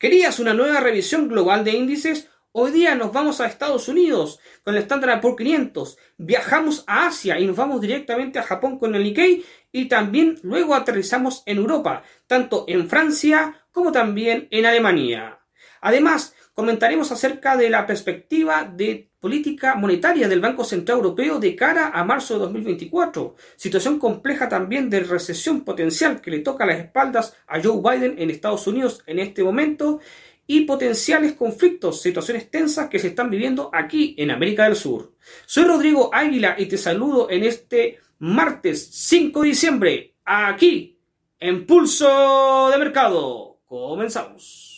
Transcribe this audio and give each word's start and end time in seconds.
¿Querías 0.00 0.38
una 0.38 0.54
nueva 0.54 0.80
revisión 0.80 1.28
global 1.28 1.62
de 1.62 1.72
índices? 1.72 2.30
Hoy 2.52 2.70
día 2.70 2.94
nos 2.94 3.12
vamos 3.12 3.38
a 3.38 3.46
Estados 3.46 3.86
Unidos 3.86 4.40
con 4.64 4.74
el 4.74 4.80
Standard 4.80 5.20
Poor's 5.20 5.36
500, 5.36 5.98
viajamos 6.16 6.84
a 6.86 7.06
Asia 7.06 7.38
y 7.38 7.46
nos 7.46 7.54
vamos 7.54 7.82
directamente 7.82 8.38
a 8.38 8.42
Japón 8.42 8.78
con 8.78 8.94
el 8.94 9.02
Nikkei 9.02 9.44
y 9.70 9.88
también 9.88 10.38
luego 10.42 10.74
aterrizamos 10.74 11.42
en 11.44 11.58
Europa, 11.58 12.02
tanto 12.26 12.64
en 12.66 12.88
Francia 12.88 13.66
como 13.72 13.92
también 13.92 14.48
en 14.50 14.64
Alemania. 14.64 15.38
Además, 15.82 16.34
comentaremos 16.54 17.10
acerca 17.12 17.56
de 17.56 17.70
la 17.70 17.86
perspectiva 17.86 18.64
de 18.64 19.10
política 19.18 19.74
monetaria 19.74 20.28
del 20.28 20.40
Banco 20.40 20.64
Central 20.64 20.98
Europeo 20.98 21.38
de 21.38 21.54
cara 21.54 21.88
a 21.88 22.04
marzo 22.04 22.34
de 22.34 22.40
2024. 22.40 23.36
Situación 23.56 23.98
compleja 23.98 24.48
también 24.48 24.90
de 24.90 25.00
recesión 25.00 25.62
potencial 25.62 26.20
que 26.20 26.30
le 26.30 26.40
toca 26.40 26.66
las 26.66 26.78
espaldas 26.78 27.36
a 27.46 27.62
Joe 27.62 27.80
Biden 27.82 28.18
en 28.18 28.30
Estados 28.30 28.66
Unidos 28.66 29.02
en 29.06 29.18
este 29.18 29.42
momento 29.44 30.00
y 30.46 30.62
potenciales 30.62 31.34
conflictos, 31.34 32.02
situaciones 32.02 32.50
tensas 32.50 32.88
que 32.88 32.98
se 32.98 33.08
están 33.08 33.30
viviendo 33.30 33.70
aquí 33.72 34.16
en 34.18 34.32
América 34.32 34.64
del 34.64 34.74
Sur. 34.74 35.14
Soy 35.46 35.64
Rodrigo 35.64 36.10
Águila 36.12 36.56
y 36.58 36.66
te 36.66 36.76
saludo 36.76 37.30
en 37.30 37.44
este 37.44 38.00
martes 38.18 38.88
5 38.92 39.42
de 39.42 39.48
diciembre, 39.48 40.14
aquí 40.24 40.98
en 41.38 41.66
Pulso 41.66 42.68
de 42.70 42.78
Mercado. 42.78 43.60
Comenzamos. 43.64 44.69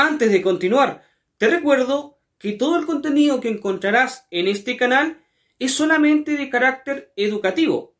Antes 0.00 0.30
de 0.30 0.42
continuar, 0.42 1.02
te 1.38 1.48
recuerdo 1.48 2.20
que 2.38 2.52
todo 2.52 2.78
el 2.78 2.86
contenido 2.86 3.40
que 3.40 3.48
encontrarás 3.48 4.28
en 4.30 4.46
este 4.46 4.76
canal 4.76 5.18
es 5.58 5.74
solamente 5.74 6.36
de 6.36 6.48
carácter 6.50 7.12
educativo. 7.16 7.96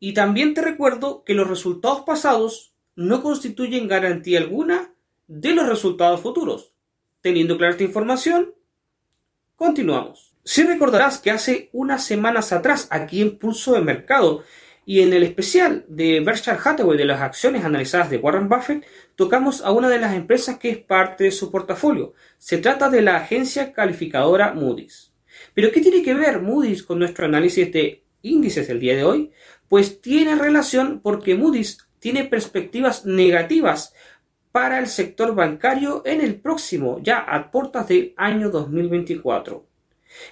Y 0.00 0.14
también 0.14 0.54
te 0.54 0.62
recuerdo 0.62 1.24
que 1.24 1.34
los 1.34 1.46
resultados 1.46 2.04
pasados 2.06 2.72
no 2.94 3.22
constituyen 3.22 3.86
garantía 3.86 4.38
alguna 4.38 4.94
de 5.26 5.54
los 5.54 5.68
resultados 5.68 6.22
futuros. 6.22 6.72
Teniendo 7.20 7.58
clara 7.58 7.72
esta 7.72 7.84
información, 7.84 8.54
continuamos. 9.56 10.32
Si 10.42 10.62
recordarás 10.62 11.18
que 11.18 11.32
hace 11.32 11.68
unas 11.74 12.02
semanas 12.02 12.50
atrás, 12.54 12.88
aquí 12.90 13.20
en 13.20 13.36
Pulso 13.36 13.74
de 13.74 13.82
Mercado, 13.82 14.42
y 14.88 15.00
en 15.00 15.12
el 15.12 15.24
especial 15.24 15.84
de 15.88 16.20
Berkshire 16.20 16.58
Hathaway 16.64 16.96
de 16.96 17.04
las 17.04 17.20
acciones 17.20 17.64
analizadas 17.64 18.08
de 18.08 18.18
Warren 18.18 18.48
Buffett, 18.48 18.86
tocamos 19.16 19.62
a 19.62 19.72
una 19.72 19.88
de 19.88 19.98
las 19.98 20.14
empresas 20.14 20.58
que 20.58 20.70
es 20.70 20.78
parte 20.78 21.24
de 21.24 21.32
su 21.32 21.50
portafolio. 21.50 22.14
Se 22.38 22.58
trata 22.58 22.88
de 22.88 23.02
la 23.02 23.16
agencia 23.16 23.72
calificadora 23.72 24.54
Moody's. 24.54 25.12
Pero 25.54 25.72
¿qué 25.72 25.80
tiene 25.80 26.02
que 26.02 26.14
ver 26.14 26.40
Moody's 26.40 26.84
con 26.84 27.00
nuestro 27.00 27.26
análisis 27.26 27.72
de 27.72 28.04
índices 28.22 28.68
el 28.68 28.78
día 28.78 28.94
de 28.94 29.02
hoy? 29.02 29.32
Pues 29.68 30.00
tiene 30.00 30.36
relación 30.36 31.00
porque 31.02 31.34
Moody's 31.34 31.78
tiene 31.98 32.22
perspectivas 32.22 33.04
negativas 33.04 33.92
para 34.52 34.78
el 34.78 34.86
sector 34.86 35.34
bancario 35.34 36.02
en 36.06 36.20
el 36.20 36.36
próximo, 36.36 37.00
ya 37.02 37.18
a 37.18 37.50
puertas 37.50 37.88
del 37.88 38.14
año 38.16 38.50
2024. 38.50 39.66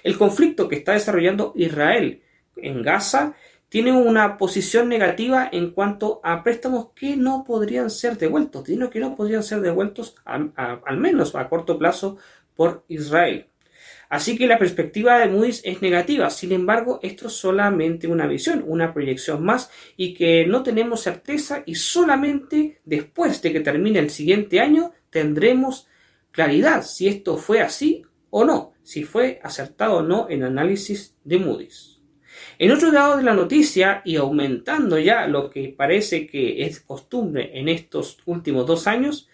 El 0.01 0.17
conflicto 0.17 0.69
que 0.69 0.77
está 0.77 0.93
desarrollando 0.93 1.51
Israel 1.57 2.21
en 2.55 2.81
Gaza 2.81 3.35
tiene 3.75 3.91
una 3.91 4.37
posición 4.37 4.87
negativa 4.87 5.49
en 5.51 5.71
cuanto 5.71 6.21
a 6.23 6.45
préstamos 6.45 6.91
que 6.95 7.17
no 7.17 7.43
podrían 7.45 7.89
ser 7.89 8.17
devueltos, 8.17 8.63
dinero 8.63 8.89
que 8.89 9.01
no 9.01 9.17
podrían 9.17 9.43
ser 9.43 9.59
devueltos 9.59 10.15
al 10.23 10.97
menos 10.97 11.35
a 11.35 11.49
corto 11.49 11.77
plazo 11.77 12.15
por 12.55 12.85
Israel. 12.87 13.47
Así 14.07 14.37
que 14.37 14.47
la 14.47 14.57
perspectiva 14.57 15.19
de 15.19 15.27
Moody's 15.27 15.61
es 15.65 15.81
negativa. 15.81 16.29
Sin 16.29 16.53
embargo, 16.53 17.01
esto 17.03 17.27
es 17.27 17.33
solamente 17.33 18.07
una 18.07 18.27
visión, 18.27 18.63
una 18.65 18.93
proyección 18.93 19.43
más 19.43 19.69
y 19.97 20.13
que 20.13 20.47
no 20.47 20.63
tenemos 20.63 21.01
certeza 21.01 21.61
y 21.65 21.75
solamente 21.75 22.79
después 22.85 23.41
de 23.41 23.51
que 23.51 23.59
termine 23.59 23.99
el 23.99 24.09
siguiente 24.09 24.61
año 24.61 24.93
tendremos 25.09 25.89
claridad 26.31 26.81
si 26.81 27.09
esto 27.09 27.35
fue 27.35 27.59
así 27.59 28.03
o 28.29 28.45
no, 28.45 28.71
si 28.83 29.03
fue 29.03 29.41
acertado 29.43 29.97
o 29.97 30.01
no 30.01 30.29
el 30.29 30.43
análisis 30.43 31.17
de 31.25 31.39
Moody's. 31.39 31.94
En 32.57 32.71
otro 32.71 32.91
lado 32.91 33.17
de 33.17 33.23
la 33.23 33.33
noticia, 33.33 34.01
y 34.05 34.15
aumentando 34.15 34.97
ya 34.97 35.27
lo 35.27 35.49
que 35.49 35.73
parece 35.75 36.25
que 36.25 36.65
es 36.65 36.79
costumbre 36.79 37.51
en 37.53 37.67
estos 37.67 38.19
últimos 38.25 38.65
dos 38.65 38.87
años, 38.87 39.27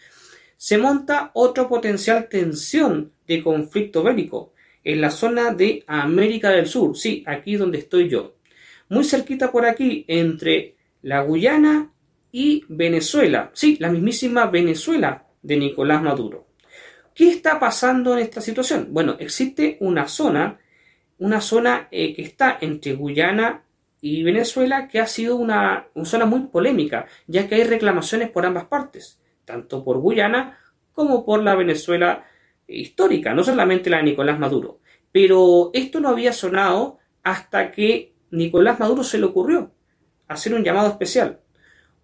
se 0.58 0.78
monta 0.78 1.32
otra 1.34 1.68
potencial 1.68 2.28
tensión 2.30 3.12
de 3.28 3.44
conflicto 3.44 4.04
bélico 4.04 4.54
en 4.84 5.02
la 5.02 5.12
zona 5.12 5.54
de 5.54 5.84
América 5.88 6.50
del 6.50 6.68
Sur, 6.68 6.98
sí, 6.98 7.24
aquí 7.28 7.56
donde 7.56 7.80
estoy 7.80 8.10
yo, 8.10 8.36
muy 8.90 9.04
cerquita 9.04 9.52
por 9.52 9.66
aquí 9.66 10.06
entre 10.08 10.76
la 11.04 11.22
Guyana 11.22 11.92
y 12.32 12.66
Venezuela, 12.68 13.52
sí, 13.54 13.78
la 13.80 13.90
mismísima 13.90 14.48
Venezuela 14.48 15.28
de 15.42 15.58
Nicolás 15.58 16.02
Maduro. 16.02 16.48
¿Qué 17.14 17.30
está 17.30 17.60
pasando 17.60 18.14
en 18.14 18.20
esta 18.20 18.42
situación? 18.42 18.88
Bueno, 18.92 19.18
existe 19.20 19.78
una 19.82 20.08
zona 20.08 20.60
una 21.22 21.40
zona 21.40 21.88
eh, 21.92 22.16
que 22.16 22.24
está 22.24 22.58
entre 22.62 22.94
Guyana 22.94 23.64
y 24.02 24.24
Venezuela 24.24 24.88
que 24.88 25.00
ha 25.00 25.06
sido 25.06 25.36
una, 25.36 25.88
zona 26.04 26.26
muy 26.26 26.48
polémica, 26.48 27.06
ya 27.28 27.48
que 27.48 27.56
hay 27.56 27.64
reclamaciones 27.64 28.32
por 28.32 28.44
ambas 28.44 28.66
partes, 28.66 29.20
tanto 29.46 29.84
por 29.84 30.00
Guyana 30.00 30.58
como 30.94 31.24
por 31.24 31.44
la 31.44 31.54
Venezuela 31.54 32.26
histórica, 32.68 33.36
no 33.36 33.44
solamente 33.44 33.92
la 33.92 33.98
de 33.98 34.04
Nicolás 34.04 34.40
Maduro. 34.40 34.80
Pero 35.12 35.70
esto 35.74 36.00
no 36.00 36.10
había 36.10 36.34
sonado 36.34 36.98
hasta 37.22 37.72
que 37.72 38.14
Nicolás 38.32 38.80
Maduro 38.80 39.04
se 39.04 39.20
le 39.20 39.26
ocurrió 39.26 39.72
hacer 40.28 40.56
un 40.56 40.64
llamado 40.64 40.90
especial, 40.90 41.40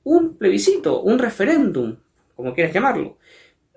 un 0.03 0.37
plebiscito, 0.37 1.01
un 1.01 1.17
referéndum, 1.17 1.95
como 2.35 2.53
quieras 2.53 2.71
llamarlo, 2.71 3.17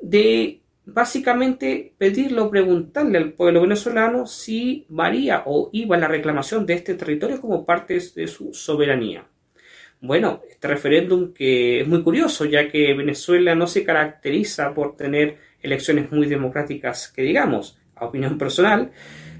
de 0.02 0.59
básicamente 0.84 1.94
pedirle 1.98 2.41
o 2.41 2.50
preguntarle 2.50 3.18
al 3.18 3.32
pueblo 3.32 3.62
venezolano 3.62 4.26
si 4.26 4.86
varía 4.88 5.42
o 5.46 5.70
iba 5.72 5.96
la 5.96 6.08
reclamación 6.08 6.66
de 6.66 6.74
este 6.74 6.94
territorio 6.94 7.41
como 7.41 7.64
parte 7.64 7.98
de 8.14 8.26
su 8.26 8.52
soberanía. 8.52 9.26
Bueno, 10.00 10.42
este 10.48 10.66
referéndum 10.69 11.34
que 11.34 11.82
es 11.82 11.88
muy 11.88 12.02
curioso, 12.02 12.46
ya 12.46 12.69
que 12.69 12.94
Venezuela 12.94 13.54
no 13.54 13.66
se 13.66 13.84
caracteriza 13.84 14.72
por 14.72 14.96
tener 14.96 15.36
elecciones 15.62 16.10
muy 16.10 16.26
democráticas, 16.26 17.08
que 17.08 17.22
digamos, 17.22 17.78
a 17.94 18.06
opinión 18.06 18.38
personal, 18.38 18.92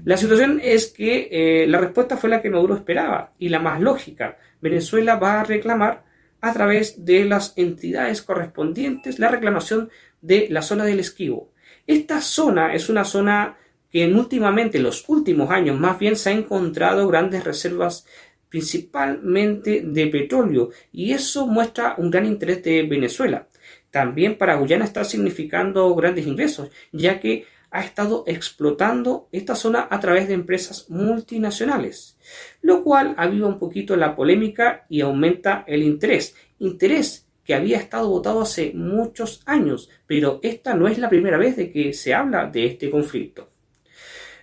la 0.05 0.17
situación 0.17 0.59
es 0.63 0.91
que 0.91 1.29
eh, 1.31 1.67
la 1.67 1.79
respuesta 1.79 2.17
fue 2.17 2.29
la 2.29 2.41
que 2.41 2.49
Maduro 2.49 2.75
esperaba 2.75 3.33
y 3.39 3.49
la 3.49 3.59
más 3.59 3.81
lógica. 3.81 4.37
Venezuela 4.61 5.15
va 5.15 5.41
a 5.41 5.43
reclamar 5.43 6.03
a 6.41 6.53
través 6.53 7.05
de 7.05 7.25
las 7.25 7.53
entidades 7.55 8.21
correspondientes 8.21 9.19
la 9.19 9.29
reclamación 9.29 9.89
de 10.21 10.47
la 10.49 10.61
zona 10.61 10.85
del 10.85 10.99
esquivo. 10.99 11.51
Esta 11.87 12.21
zona 12.21 12.73
es 12.73 12.89
una 12.89 13.03
zona 13.03 13.57
que 13.91 14.03
en 14.03 14.15
últimamente, 14.15 14.77
en 14.77 14.83
los 14.83 15.07
últimos 15.09 15.51
años, 15.51 15.79
más 15.79 15.99
bien 15.99 16.15
se 16.15 16.29
ha 16.29 16.33
encontrado 16.33 17.07
grandes 17.07 17.43
reservas 17.43 18.05
principalmente 18.49 19.81
de 19.81 20.07
petróleo 20.07 20.69
y 20.91 21.13
eso 21.13 21.47
muestra 21.47 21.95
un 21.97 22.11
gran 22.11 22.25
interés 22.25 22.63
de 22.63 22.83
Venezuela. 22.83 23.47
También 23.89 24.37
para 24.37 24.55
Guyana 24.55 24.85
está 24.85 25.03
significando 25.03 25.93
grandes 25.95 26.27
ingresos, 26.27 26.69
ya 26.91 27.19
que 27.19 27.45
ha 27.71 27.81
estado 27.81 28.25
explotando 28.27 29.29
esta 29.31 29.55
zona 29.55 29.87
a 29.89 29.99
través 30.01 30.27
de 30.27 30.33
empresas 30.33 30.89
multinacionales, 30.89 32.17
lo 32.61 32.83
cual 32.83 33.15
aviva 33.17 33.47
un 33.47 33.59
poquito 33.59 33.95
la 33.95 34.15
polémica 34.15 34.85
y 34.89 35.01
aumenta 35.01 35.63
el 35.67 35.83
interés. 35.83 36.35
Interés 36.59 37.27
que 37.43 37.53
había 37.53 37.77
estado 37.77 38.09
votado 38.09 38.41
hace 38.41 38.71
muchos 38.73 39.41
años, 39.45 39.89
pero 40.07 40.39
esta 40.43 40.73
no 40.73 40.87
es 40.87 40.97
la 40.97 41.09
primera 41.09 41.37
vez 41.37 41.55
de 41.55 41.71
que 41.71 41.93
se 41.93 42.13
habla 42.13 42.45
de 42.47 42.65
este 42.65 42.89
conflicto. 42.89 43.49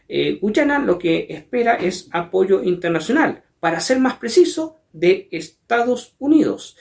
Eh, 0.08 0.38
Guyana 0.40 0.78
lo 0.78 0.98
que 0.98 1.26
espera 1.28 1.74
es 1.74 2.08
apoyo 2.12 2.62
internacional, 2.62 3.42
para 3.60 3.80
ser 3.80 3.98
más 3.98 4.14
preciso, 4.14 4.80
de 4.92 5.28
Estados 5.30 6.14
Unidos. 6.18 6.76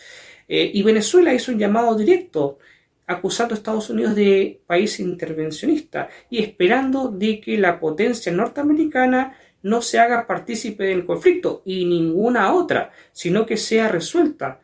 Eh, 0.48 0.72
y 0.74 0.82
Venezuela 0.82 1.34
hizo 1.34 1.52
un 1.52 1.60
llamado 1.60 1.96
directo 1.96 2.58
acusando 3.06 3.54
a 3.54 3.58
Estados 3.58 3.90
Unidos 3.90 4.16
de 4.16 4.62
país 4.66 5.00
intervencionista 5.00 6.10
y 6.30 6.40
esperando 6.40 7.10
de 7.10 7.40
que 7.40 7.58
la 7.58 7.80
potencia 7.80 8.32
norteamericana 8.32 9.38
no 9.64 9.82
se 9.82 10.00
haga 10.00 10.28
partícipe 10.28 10.86
del 10.86 11.06
conflicto 11.06 11.62
y 11.66 11.86
ninguna 11.86 12.54
otra, 12.54 12.92
sino 13.12 13.46
que 13.46 13.58
sea 13.58 13.88
resuelta 13.88 14.62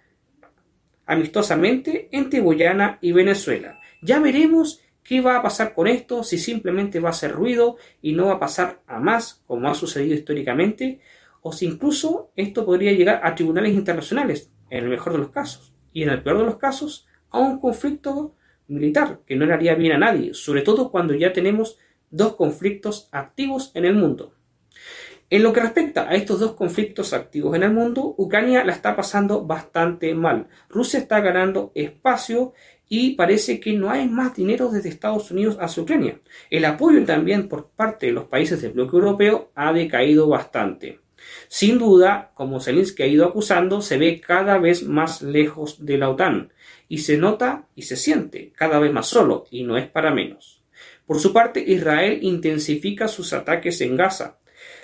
amistosamente 1.06 2.10
entre 2.12 2.40
Guyana 2.40 2.98
y 3.02 3.12
Venezuela. 3.12 3.80
Ya 4.02 4.20
veremos 4.20 4.82
qué 5.04 5.22
va 5.22 5.38
a 5.38 5.44
pasar 5.44 5.74
con 5.74 5.88
esto, 5.88 6.24
si 6.24 6.38
simplemente 6.38 7.00
va 7.00 7.10
a 7.10 7.14
ser 7.14 7.32
ruido 7.32 7.78
y 8.02 8.14
no 8.14 8.28
va 8.28 8.34
a 8.34 8.40
pasar 8.40 8.82
a 8.88 9.00
más, 9.00 9.44
como 9.48 9.70
ha 9.70 9.76
sucedido 9.76 10.16
históricamente, 10.16 11.02
o 11.42 11.52
si 11.52 11.66
incluso 11.66 12.32
esto 12.36 12.66
podría 12.66 12.94
llegar 12.94 13.22
a 13.24 13.36
tribunales 13.36 13.74
internacionales, 13.74 14.52
en 14.70 14.86
el 14.86 14.90
mejor 14.90 15.14
de 15.14 15.20
los 15.20 15.30
casos, 15.30 15.74
y 15.92 16.04
en 16.04 16.10
el 16.10 16.24
peor 16.24 16.40
de 16.40 16.46
los 16.46 16.58
casos, 16.58 17.06
a 17.30 17.40
un 17.40 17.60
conflicto 17.60 18.36
militar 18.68 19.20
que 19.26 19.36
no 19.36 19.46
le 19.46 19.54
haría 19.54 19.76
bien 19.76 19.94
a 19.94 19.98
nadie, 19.98 20.34
sobre 20.34 20.62
todo 20.62 20.90
cuando 20.90 21.14
ya 21.14 21.34
tenemos 21.34 21.78
dos 22.10 22.36
conflictos 22.36 23.10
activos 23.12 23.72
en 23.76 23.86
el 23.86 23.96
mundo. 23.96 24.36
En 25.34 25.42
lo 25.42 25.52
que 25.52 25.62
respecta 25.62 26.08
a 26.08 26.14
estos 26.14 26.40
dos 26.40 26.54
conflictos 26.54 27.12
activos 27.12 27.56
en 27.56 27.64
el 27.64 27.74
mundo, 27.74 28.14
Ucrania 28.20 28.64
la 28.64 28.72
está 28.72 28.96
pasando 28.96 29.44
bastante 29.44 30.14
mal. 30.14 30.48
Rusia 30.70 31.00
está 31.00 31.22
ganando 31.22 31.72
espacio 31.74 32.54
y 32.88 33.16
parece 33.16 33.60
que 33.60 33.74
no 33.74 33.90
hay 33.90 34.08
más 34.08 34.36
dinero 34.36 34.70
desde 34.70 34.90
Estados 34.90 35.32
Unidos 35.32 35.58
hacia 35.60 35.82
Ucrania. 35.82 36.22
El 36.52 36.66
apoyo 36.66 37.04
también 37.04 37.50
por 37.50 37.72
parte 37.72 38.06
de 38.06 38.12
los 38.12 38.26
países 38.26 38.62
del 38.62 38.74
bloque 38.74 38.96
europeo 38.96 39.50
ha 39.56 39.74
decaído 39.74 40.28
bastante. 40.28 41.00
Sin 41.48 41.80
duda, 41.80 42.32
como 42.36 42.62
Zelensky 42.62 43.02
ha 43.02 43.08
ido 43.08 43.26
acusando, 43.26 43.82
se 43.82 43.98
ve 43.98 44.22
cada 44.22 44.60
vez 44.60 44.84
más 44.84 45.24
lejos 45.24 45.84
de 45.84 45.98
la 45.98 46.12
OTAN 46.12 46.54
y 46.88 47.00
se 47.00 47.18
nota 47.18 47.66
y 47.74 47.82
se 47.82 47.96
siente 47.96 48.54
cada 48.56 48.78
vez 48.78 48.94
más 48.94 49.08
solo 49.08 49.46
y 49.50 49.64
no 49.64 49.78
es 49.78 49.88
para 49.88 50.14
menos. 50.14 50.62
Por 51.08 51.20
su 51.20 51.34
parte, 51.34 51.60
Israel 51.60 52.20
intensifica 52.22 53.08
sus 53.08 53.34
ataques 53.34 53.82
en 53.82 53.98
Gaza 53.98 54.38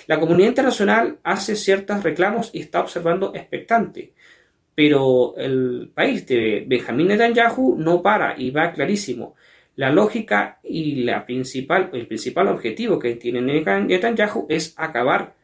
la 0.10 0.20
comunidad 0.20 0.50
internacional 0.50 1.20
hace 1.22 1.56
ciertos 1.56 2.02
reclamos 2.02 2.50
y 2.52 2.62
está 2.62 2.80
observando 2.80 3.32
expectante, 3.36 4.16
pero 4.74 5.36
el 5.38 5.92
país 5.94 6.26
de 6.26 6.66
Benjamín 6.68 7.10
Netanyahu 7.10 7.76
no 7.78 8.02
para 8.02 8.34
y 8.36 8.50
va 8.50 8.74
clarísimo. 8.74 9.36
La 9.76 9.92
lógica 9.92 10.62
y 10.64 11.04
la 11.04 11.28
principal, 11.28 11.92
el 11.94 12.08
principal 12.08 12.48
objetivo 12.48 12.98
que 12.98 13.18
tiene 13.18 13.40
Netanyahu 13.40 14.48
es 14.50 14.74
acabar 14.78 15.36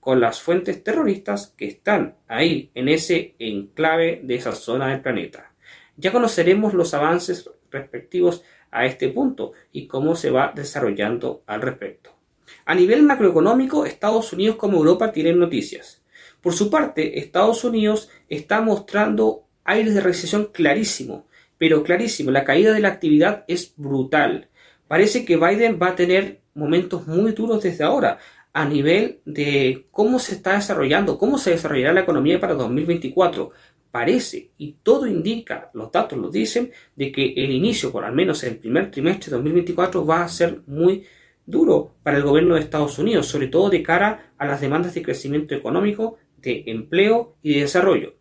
con 0.00 0.20
las 0.20 0.42
fuentes 0.42 0.82
terroristas 0.82 1.54
que 1.56 1.66
están 1.66 2.16
ahí, 2.26 2.72
en 2.74 2.88
ese 2.88 3.36
enclave 3.38 4.20
de 4.24 4.34
esa 4.34 4.50
zona 4.50 4.88
del 4.88 5.00
planeta. 5.00 5.54
Ya 5.96 6.10
conoceremos 6.10 6.74
los 6.74 6.92
avances 6.92 7.48
respectivos 7.70 8.42
a 8.72 8.84
este 8.84 9.10
punto 9.10 9.52
y 9.70 9.86
cómo 9.86 10.16
se 10.16 10.32
va 10.32 10.52
desarrollando 10.52 11.44
al 11.46 11.62
respecto. 11.62 12.21
A 12.64 12.74
nivel 12.74 13.02
macroeconómico, 13.02 13.86
Estados 13.86 14.32
Unidos 14.32 14.56
como 14.56 14.78
Europa 14.78 15.12
tienen 15.12 15.38
noticias. 15.38 16.02
Por 16.40 16.54
su 16.54 16.70
parte, 16.70 17.18
Estados 17.18 17.64
Unidos 17.64 18.08
está 18.28 18.60
mostrando 18.60 19.44
aires 19.64 19.94
de 19.94 20.00
recesión 20.00 20.50
clarísimo, 20.52 21.26
pero 21.58 21.84
clarísimo, 21.84 22.30
la 22.30 22.44
caída 22.44 22.72
de 22.72 22.80
la 22.80 22.88
actividad 22.88 23.44
es 23.46 23.74
brutal. 23.76 24.48
Parece 24.88 25.24
que 25.24 25.36
Biden 25.36 25.78
va 25.80 25.88
a 25.88 25.96
tener 25.96 26.40
momentos 26.54 27.06
muy 27.06 27.32
duros 27.32 27.62
desde 27.62 27.84
ahora 27.84 28.18
a 28.52 28.64
nivel 28.64 29.20
de 29.24 29.86
cómo 29.90 30.18
se 30.18 30.34
está 30.34 30.54
desarrollando, 30.54 31.18
cómo 31.18 31.38
se 31.38 31.50
desarrollará 31.50 31.92
la 31.92 32.00
economía 32.00 32.40
para 32.40 32.54
2024. 32.54 33.50
Parece, 33.90 34.50
y 34.58 34.76
todo 34.82 35.06
indica, 35.06 35.70
los 35.74 35.92
datos 35.92 36.18
lo 36.18 36.30
dicen, 36.30 36.72
de 36.96 37.12
que 37.12 37.34
el 37.36 37.50
inicio, 37.50 37.92
por 37.92 38.04
al 38.04 38.14
menos 38.14 38.42
el 38.42 38.56
primer 38.56 38.90
trimestre 38.90 39.30
de 39.30 39.36
2024, 39.36 40.04
va 40.04 40.22
a 40.22 40.28
ser 40.28 40.62
muy 40.66 41.04
duro 41.46 41.94
para 42.02 42.16
el 42.16 42.22
gobierno 42.22 42.54
de 42.54 42.60
Estados 42.60 42.98
Unidos, 42.98 43.26
sobre 43.26 43.48
todo 43.48 43.70
de 43.70 43.82
cara 43.82 44.32
a 44.38 44.46
las 44.46 44.60
demandas 44.60 44.94
de 44.94 45.02
crecimiento 45.02 45.54
económico, 45.54 46.18
de 46.38 46.64
empleo 46.66 47.36
y 47.42 47.54
de 47.54 47.60
desarrollo. 47.62 48.14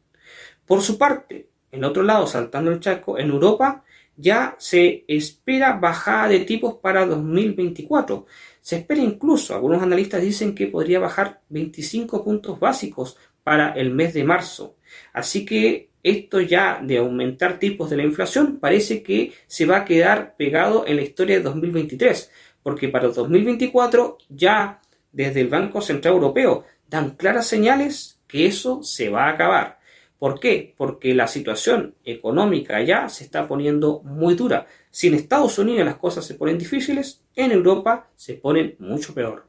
Por 0.65 0.81
su 0.81 0.97
parte, 0.97 1.49
en 1.71 1.83
otro 1.83 2.03
lado, 2.03 2.27
saltando 2.27 2.71
el 2.71 2.79
charco, 2.79 3.17
en 3.17 3.29
Europa 3.29 3.83
ya 4.17 4.55
se 4.59 5.03
espera 5.07 5.73
bajada 5.73 6.27
de 6.27 6.41
tipos 6.41 6.75
para 6.75 7.05
2024. 7.05 8.25
Se 8.61 8.77
espera 8.77 9.01
incluso, 9.01 9.55
algunos 9.55 9.81
analistas 9.81 10.21
dicen 10.21 10.53
que 10.53 10.67
podría 10.67 10.99
bajar 10.99 11.41
25 11.49 12.23
puntos 12.23 12.59
básicos 12.59 13.17
para 13.43 13.71
el 13.73 13.89
mes 13.89 14.13
de 14.13 14.23
marzo. 14.23 14.75
Así 15.13 15.45
que 15.45 15.89
esto 16.03 16.41
ya 16.41 16.81
de 16.83 16.97
aumentar 16.97 17.59
tipos 17.59 17.89
de 17.89 17.97
la 17.97 18.03
inflación 18.03 18.59
parece 18.59 19.01
que 19.03 19.33
se 19.47 19.65
va 19.65 19.77
a 19.77 19.85
quedar 19.85 20.35
pegado 20.35 20.85
en 20.87 20.97
la 20.97 21.03
historia 21.03 21.37
de 21.37 21.43
2023 21.43 22.31
porque 22.63 22.89
para 22.89 23.07
el 23.07 23.13
2024 23.13 24.17
ya 24.29 24.81
desde 25.11 25.41
el 25.41 25.49
Banco 25.49 25.81
Central 25.81 26.15
Europeo 26.15 26.65
dan 26.87 27.11
claras 27.11 27.47
señales 27.47 28.19
que 28.27 28.45
eso 28.45 28.83
se 28.83 29.09
va 29.09 29.25
a 29.25 29.31
acabar. 29.31 29.79
¿Por 30.19 30.39
qué? 30.39 30.75
Porque 30.77 31.15
la 31.15 31.27
situación 31.27 31.95
económica 32.05 32.81
ya 32.83 33.09
se 33.09 33.23
está 33.23 33.47
poniendo 33.47 34.01
muy 34.03 34.35
dura. 34.35 34.67
Si 34.91 35.07
en 35.07 35.15
Estados 35.15 35.57
Unidos 35.57 35.85
las 35.85 35.95
cosas 35.95 36.25
se 36.25 36.35
ponen 36.35 36.59
difíciles, 36.59 37.23
en 37.35 37.51
Europa 37.51 38.07
se 38.15 38.35
ponen 38.35 38.75
mucho 38.77 39.15
peor. 39.15 39.47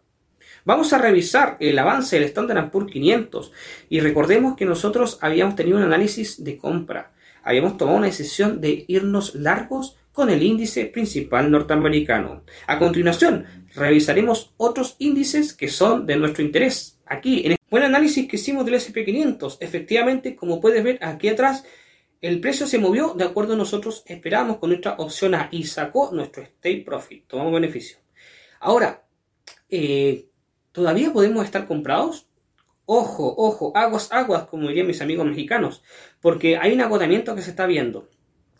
Vamos 0.65 0.93
a 0.93 0.99
revisar 0.99 1.57
el 1.61 1.79
avance 1.79 2.17
del 2.17 2.29
Standard 2.29 2.71
Poor's 2.71 2.91
500 2.91 3.53
y 3.91 4.01
recordemos 4.01 4.57
que 4.57 4.65
nosotros 4.65 5.19
habíamos 5.21 5.57
tenido 5.57 5.77
un 5.77 5.83
análisis 5.83 6.43
de 6.43 6.57
compra. 6.57 7.13
Habíamos 7.43 7.77
tomado 7.77 7.99
una 7.99 8.07
decisión 8.07 8.61
de 8.61 8.85
irnos 8.89 9.35
largos 9.35 9.99
con 10.13 10.31
el 10.31 10.43
índice 10.43 10.87
principal 10.87 11.51
norteamericano. 11.51 12.45
A 12.67 12.79
continuación, 12.79 13.47
revisaremos 13.75 14.53
otros 14.59 14.97
índices 14.99 15.55
que 15.55 15.69
son 15.69 16.07
de 16.07 16.17
nuestro 16.17 16.45
interés. 16.45 17.01
Aquí, 17.07 17.41
en 17.41 17.47
el 17.47 17.53
este 17.53 17.67
buen 17.71 17.83
análisis 17.85 18.29
que 18.29 18.37
hicimos 18.37 18.65
del 18.65 18.75
SP500, 18.75 19.57
efectivamente, 19.61 20.37
como 20.37 20.61
puedes 20.61 20.85
ver 20.85 20.99
aquí 21.03 21.29
atrás, 21.29 21.65
el 22.21 22.41
precio 22.41 22.67
se 22.67 22.79
movió 22.79 23.15
de 23.15 23.25
acuerdo 23.25 23.55
a 23.55 23.57
nosotros 23.57 24.05
esperamos 24.07 24.59
con 24.59 24.71
nuestra 24.71 24.93
opción 24.93 25.35
A 25.35 25.49
y 25.51 25.65
sacó 25.65 26.11
nuestro 26.13 26.45
stay 26.45 26.85
profit, 26.85 27.27
tomamos 27.27 27.53
beneficio. 27.53 27.99
Ahora, 28.61 29.05
eh, 29.69 30.29
¿todavía 30.71 31.13
podemos 31.13 31.45
estar 31.45 31.67
comprados? 31.67 32.29
Ojo, 32.85 33.35
ojo, 33.37 33.73
aguas, 33.75 34.13
aguas, 34.13 34.47
como 34.47 34.69
dirían 34.69 34.87
mis 34.87 35.01
amigos 35.01 35.27
mexicanos, 35.27 35.83
porque 36.21 36.59
hay 36.59 36.73
un 36.73 36.81
agotamiento 36.81 37.35
que 37.35 37.43
se 37.43 37.51
está 37.51 37.67
viendo. 37.67 38.09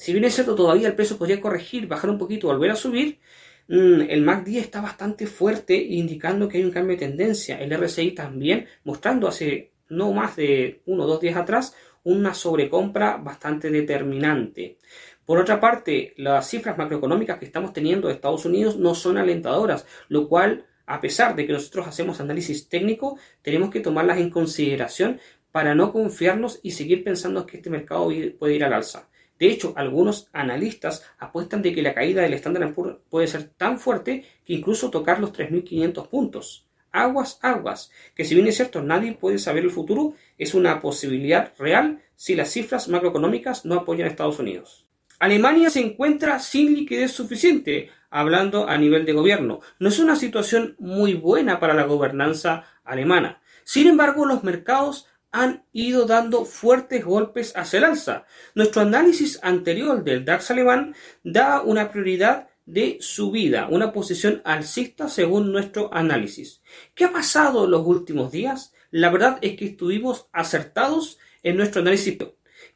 Si 0.03 0.13
bien 0.13 0.25
es 0.25 0.35
cierto, 0.35 0.57
todavía 0.57 0.89
el 0.89 0.97
precio 0.97 1.17
podría 1.17 1.41
corregir, 1.41 1.87
bajar 1.87 2.11
un 2.11 2.19
poquito, 2.19 2.49
volver 2.49 2.73
a 2.73 2.75
subir, 2.75 3.21
mm, 3.69 4.01
el 4.11 4.23
MAC 4.23 4.45
10 4.45 4.65
está 4.65 4.81
bastante 4.81 5.29
fuerte, 5.29 5.77
indicando 5.77 6.49
que 6.49 6.59
hay 6.59 6.65
un 6.65 6.73
cambio 6.73 6.97
de 6.97 7.07
tendencia. 7.07 7.61
El 7.61 7.73
RSI 7.73 8.11
también, 8.11 8.67
mostrando 8.83 9.29
hace 9.29 9.71
no 9.91 10.13
más 10.13 10.35
de 10.35 10.83
uno 10.87 11.05
o 11.05 11.07
dos 11.07 11.21
días 11.21 11.37
atrás 11.37 11.77
una 12.03 12.35
sobrecompra 12.35 13.17
bastante 13.19 13.71
determinante. 13.71 14.79
Por 15.25 15.39
otra 15.39 15.61
parte, 15.61 16.15
las 16.17 16.51
cifras 16.51 16.77
macroeconómicas 16.77 17.39
que 17.39 17.45
estamos 17.45 17.73
teniendo 17.73 18.09
de 18.09 18.15
Estados 18.15 18.45
Unidos 18.45 18.77
no 18.79 18.97
son 18.97 19.19
alentadoras, 19.19 19.87
lo 20.09 20.27
cual, 20.27 20.67
a 20.85 21.01
pesar 21.01 21.37
de 21.37 21.47
que 21.47 21.53
nosotros 21.53 21.87
hacemos 21.87 22.21
análisis 22.21 22.69
técnico, 22.69 23.21
tenemos 23.41 23.71
que 23.71 23.79
tomarlas 23.79 24.19
en 24.19 24.31
consideración 24.31 25.21
para 25.53 25.77
no 25.77 25.93
confiarnos 25.93 26.59
y 26.65 26.73
seguir 26.73 27.05
pensando 27.05 27.47
que 27.47 27.59
este 27.59 27.71
mercado 27.71 28.11
puede 28.37 28.57
ir 28.57 28.65
al 28.65 28.73
alza. 28.73 29.09
De 29.43 29.49
hecho, 29.49 29.73
algunos 29.75 30.29
analistas 30.33 31.05
apuestan 31.19 31.63
de 31.63 31.75
que 31.75 31.83
la 31.83 31.95
caída 31.95 32.23
del 32.23 32.35
Standard 32.35 32.75
Poor's 32.75 32.99
puede 33.11 33.27
ser 33.27 33.49
tan 33.49 33.81
fuerte 33.81 34.25
que 34.45 34.53
incluso 34.53 34.89
tocar 34.89 35.19
los 35.19 35.33
3.500 35.33 36.09
puntos. 36.09 36.69
Aguas, 36.93 37.41
aguas, 37.43 37.91
que 38.15 38.25
si 38.25 38.37
bien 38.37 38.47
es 38.47 38.55
cierto 38.55 38.83
nadie 38.83 39.15
puede 39.15 39.39
saber 39.39 39.65
el 39.65 39.73
futuro, 39.73 40.15
es 40.39 40.55
una 40.55 40.81
posibilidad 40.81 41.53
real 41.59 42.01
si 42.15 42.37
las 42.37 42.53
cifras 42.53 42.87
macroeconómicas 42.87 43.65
no 43.65 43.75
apoyan 43.75 44.07
a 44.07 44.11
Estados 44.11 44.39
Unidos. 44.39 44.87
Alemania 45.19 45.71
se 45.71 45.81
encuentra 45.81 46.39
sin 46.39 46.77
liquidez 46.77 47.11
suficiente, 47.11 47.91
hablando 48.11 48.69
a 48.69 48.79
nivel 48.79 49.05
de 49.05 49.13
gobierno. 49.13 49.59
No 49.81 49.89
es 49.89 49.99
una 49.99 50.15
situación 50.15 50.77
muy 50.79 51.15
buena 51.15 51.59
para 51.59 51.75
la 51.75 51.83
gobernanza 51.83 52.63
alemana. 52.85 53.43
Sin 53.65 53.89
embargo, 53.89 54.25
los 54.25 54.45
mercados 54.45 55.09
han 55.33 55.65
ido 55.73 56.07
dando 56.07 56.45
fuertes 56.45 57.05
golpes 57.05 57.53
hacia 57.57 57.79
el 57.79 57.85
alza. 57.85 58.27
Nuestro 58.55 58.83
análisis 58.83 59.41
anterior 59.43 60.05
del 60.05 60.25
DAX 60.25 60.51
alemán 60.51 60.95
da 61.25 61.63
una 61.63 61.91
prioridad 61.91 62.49
de 62.67 62.99
subida, 63.01 63.67
una 63.69 63.93
posición 63.93 64.41
alcista 64.45 65.09
según 65.09 65.51
nuestro 65.51 65.93
análisis. 65.93 66.63
¿Qué 66.95 67.07
ha 67.07 67.13
pasado 67.13 67.65
en 67.65 67.73
los 67.73 67.87
últimos 67.87 68.31
días? 68.31 68.73
La 68.91 69.11
verdad 69.11 69.39
es 69.41 69.57
que 69.57 69.65
estuvimos 69.65 70.29
acertados 70.33 71.19
en 71.43 71.57
nuestro 71.57 71.81
análisis. 71.81 72.19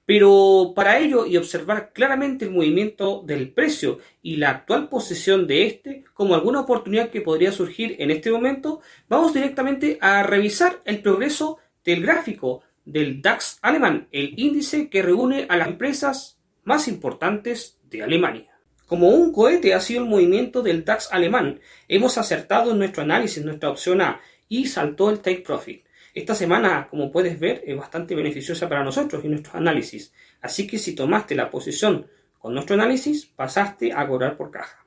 Pero 0.07 0.73
para 0.75 0.99
ello 0.99 1.27
y 1.27 1.37
observar 1.37 1.93
claramente 1.93 2.45
el 2.45 2.53
movimiento 2.53 3.23
del 3.27 3.53
precio 3.53 3.99
y 4.23 4.37
la 4.37 4.51
actual 4.51 4.89
posición 4.89 5.49
de 5.49 5.67
este 5.67 6.05
como 6.15 6.35
alguna 6.35 6.61
oportunidad 6.61 7.11
que 7.11 7.21
podría 7.21 7.51
surgir 7.51 7.97
en 7.99 8.13
este 8.13 8.31
momento, 8.31 8.81
vamos 9.09 9.35
directamente 9.35 9.99
a 10.01 10.23
revisar 10.23 10.81
el 10.85 11.03
progreso 11.03 11.59
del 11.87 12.03
gráfico 12.03 12.63
del 12.85 13.23
DAX 13.23 13.59
alemán, 13.63 14.09
el 14.13 14.35
índice 14.39 14.91
que 14.91 15.03
reúne 15.03 15.47
a 15.49 15.57
las 15.57 15.69
empresas 15.69 16.39
más 16.65 16.89
importantes 16.89 17.79
de 17.85 18.03
Alemania. 18.03 18.51
Como 18.87 19.09
un 19.09 19.33
cohete 19.33 19.73
ha 19.73 19.81
sido 19.81 20.03
el 20.03 20.09
movimiento 20.09 20.63
del 20.63 20.85
DAX 20.85 21.13
alemán. 21.13 21.61
Hemos 21.89 22.19
acertado 22.19 22.73
en 22.73 22.79
nuestro 22.79 23.03
análisis, 23.03 23.45
nuestra 23.45 23.71
opción 23.71 24.01
A, 24.01 24.21
y 24.49 24.67
saltó 24.67 25.11
el 25.11 25.21
take 25.21 25.41
profit. 25.41 25.85
Esta 26.15 26.35
semana, 26.35 26.89
como 26.89 27.11
puedes 27.11 27.39
ver, 27.39 27.63
es 27.67 27.77
bastante 27.77 28.15
beneficiosa 28.15 28.69
para 28.69 28.85
nosotros 28.85 29.25
y 29.25 29.29
nuestros 29.29 29.55
análisis. 29.55 30.13
Así 30.41 30.67
que 30.67 30.79
si 30.79 30.95
tomaste 30.95 31.35
la 31.35 31.51
posición 31.51 32.07
con 32.39 32.55
nuestro 32.55 32.75
análisis, 32.75 33.27
pasaste 33.27 33.93
a 33.93 34.07
cobrar 34.07 34.37
por 34.37 34.51
caja. 34.51 34.86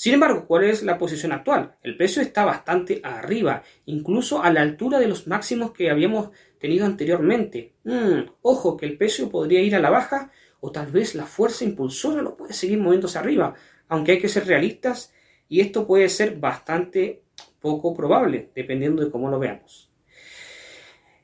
Sin 0.00 0.14
embargo, 0.14 0.46
¿cuál 0.46 0.64
es 0.64 0.82
la 0.82 0.96
posición 0.96 1.30
actual? 1.30 1.76
El 1.82 1.94
precio 1.94 2.22
está 2.22 2.46
bastante 2.46 3.02
arriba, 3.04 3.62
incluso 3.84 4.42
a 4.42 4.50
la 4.50 4.62
altura 4.62 4.98
de 4.98 5.06
los 5.06 5.26
máximos 5.26 5.72
que 5.72 5.90
habíamos 5.90 6.30
tenido 6.58 6.86
anteriormente. 6.86 7.74
Mm, 7.84 8.20
ojo 8.40 8.78
que 8.78 8.86
el 8.86 8.96
precio 8.96 9.28
podría 9.28 9.60
ir 9.60 9.76
a 9.76 9.78
la 9.78 9.90
baja 9.90 10.30
o 10.60 10.72
tal 10.72 10.86
vez 10.90 11.14
la 11.14 11.26
fuerza 11.26 11.64
impulsora 11.64 12.22
lo 12.22 12.34
puede 12.34 12.54
seguir 12.54 12.78
moviéndose 12.78 13.18
arriba, 13.18 13.54
aunque 13.90 14.12
hay 14.12 14.18
que 14.20 14.30
ser 14.30 14.46
realistas 14.46 15.12
y 15.50 15.60
esto 15.60 15.86
puede 15.86 16.08
ser 16.08 16.36
bastante 16.36 17.20
poco 17.60 17.92
probable, 17.92 18.52
dependiendo 18.54 19.04
de 19.04 19.10
cómo 19.10 19.28
lo 19.28 19.38
veamos. 19.38 19.90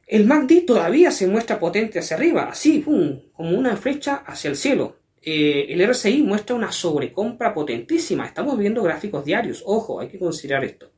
El 0.07 0.27
MACD 0.27 0.67
todavía 0.67 1.11
se 1.13 1.27
muestra 1.27 1.59
potente 1.59 1.99
hacia 1.99 2.19
arriba, 2.19 2.51
así, 2.51 2.83
como 2.83 3.59
una 3.59 3.75
flecha 3.79 4.17
hacia 4.17 4.51
el 4.51 4.57
cielo. 4.57 4.99
Eh, 5.29 5.73
el 5.73 5.85
RSI 5.91 6.23
muestra 6.23 6.55
una 6.55 6.71
sobrecompra 6.71 7.53
potentísima. 7.53 8.25
Estamos 8.25 8.57
viendo 8.57 8.81
gráficos 8.85 9.25
diarios. 9.25 9.61
Ojo, 9.67 9.99
hay 9.99 10.07
que 10.07 10.21
considerar 10.21 10.65
esto. 10.65 10.93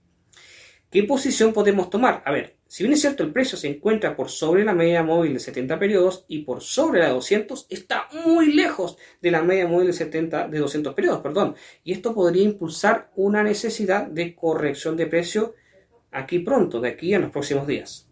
¿Qué 0.90 1.02
posición 1.04 1.54
podemos 1.54 1.88
tomar? 1.88 2.22
A 2.26 2.30
ver, 2.30 2.58
si 2.66 2.82
bien 2.82 2.92
es 2.92 3.00
cierto 3.00 3.22
el 3.22 3.32
precio 3.32 3.56
se 3.56 3.68
encuentra 3.68 4.14
por 4.14 4.28
sobre 4.28 4.66
la 4.66 4.74
media 4.74 5.02
móvil 5.02 5.32
de 5.32 5.40
70 5.40 5.78
periodos 5.78 6.26
y 6.28 6.40
por 6.40 6.60
sobre 6.60 7.00
la 7.00 7.06
de 7.06 7.12
200, 7.12 7.68
está 7.70 8.06
muy 8.26 8.52
lejos 8.52 8.98
de 9.22 9.30
la 9.30 9.42
media 9.42 9.66
móvil 9.66 9.86
de 9.86 9.92
70 9.94 10.48
de 10.48 10.58
200 10.58 10.94
periodos, 10.94 11.20
perdón. 11.20 11.56
Y 11.82 11.92
esto 11.92 12.14
podría 12.14 12.44
impulsar 12.44 13.10
una 13.16 13.42
necesidad 13.42 14.08
de 14.08 14.34
corrección 14.34 14.98
de 14.98 15.06
precio 15.06 15.54
aquí 16.10 16.40
pronto, 16.40 16.82
de 16.82 16.90
aquí 16.90 17.14
a 17.14 17.18
los 17.18 17.30
próximos 17.30 17.66
días. 17.66 18.08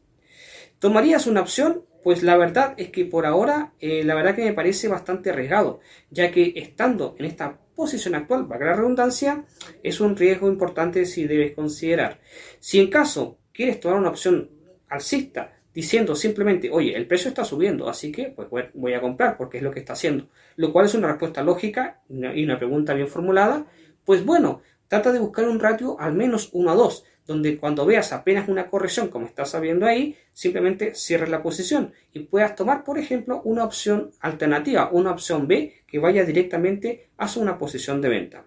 ¿Tomarías 0.78 1.26
una 1.26 1.42
opción? 1.42 1.85
Pues 2.06 2.22
la 2.22 2.36
verdad 2.36 2.74
es 2.76 2.90
que 2.90 3.04
por 3.04 3.26
ahora, 3.26 3.72
eh, 3.80 4.04
la 4.04 4.14
verdad 4.14 4.36
que 4.36 4.44
me 4.44 4.52
parece 4.52 4.86
bastante 4.86 5.30
arriesgado, 5.30 5.80
ya 6.08 6.30
que 6.30 6.52
estando 6.54 7.16
en 7.18 7.24
esta 7.24 7.58
posición 7.74 8.14
actual, 8.14 8.46
para 8.46 8.66
la 8.66 8.76
redundancia, 8.76 9.44
es 9.82 10.00
un 10.00 10.14
riesgo 10.14 10.46
importante 10.46 11.04
si 11.04 11.26
debes 11.26 11.52
considerar. 11.52 12.20
Si 12.60 12.78
en 12.78 12.90
caso 12.90 13.38
quieres 13.52 13.80
tomar 13.80 13.98
una 13.98 14.10
opción 14.10 14.48
alcista, 14.88 15.58
diciendo 15.74 16.14
simplemente, 16.14 16.70
oye, 16.70 16.94
el 16.94 17.08
precio 17.08 17.28
está 17.28 17.44
subiendo, 17.44 17.88
así 17.88 18.12
que 18.12 18.26
pues 18.26 18.46
voy 18.72 18.94
a 18.94 19.00
comprar 19.00 19.36
porque 19.36 19.56
es 19.56 19.64
lo 19.64 19.72
que 19.72 19.80
está 19.80 19.94
haciendo, 19.94 20.28
lo 20.54 20.72
cual 20.72 20.86
es 20.86 20.94
una 20.94 21.08
respuesta 21.08 21.42
lógica 21.42 22.02
y 22.08 22.44
una 22.44 22.56
pregunta 22.56 22.94
bien 22.94 23.08
formulada, 23.08 23.66
pues 24.04 24.24
bueno, 24.24 24.62
trata 24.86 25.10
de 25.10 25.18
buscar 25.18 25.48
un 25.48 25.58
ratio 25.58 25.98
al 25.98 26.14
menos 26.14 26.50
1 26.52 26.70
a 26.70 26.74
2 26.76 27.04
donde 27.26 27.58
cuando 27.58 27.84
veas 27.84 28.12
apenas 28.12 28.48
una 28.48 28.68
corrección 28.68 29.08
como 29.08 29.26
estás 29.26 29.50
sabiendo 29.50 29.86
ahí, 29.86 30.16
simplemente 30.32 30.94
cierres 30.94 31.28
la 31.28 31.42
posición 31.42 31.92
y 32.12 32.20
puedas 32.20 32.54
tomar, 32.54 32.84
por 32.84 32.98
ejemplo, 32.98 33.42
una 33.44 33.64
opción 33.64 34.12
alternativa, 34.20 34.90
una 34.92 35.10
opción 35.10 35.48
B 35.48 35.82
que 35.86 35.98
vaya 35.98 36.24
directamente 36.24 37.10
hacia 37.18 37.42
una 37.42 37.58
posición 37.58 38.00
de 38.00 38.08
venta. 38.08 38.44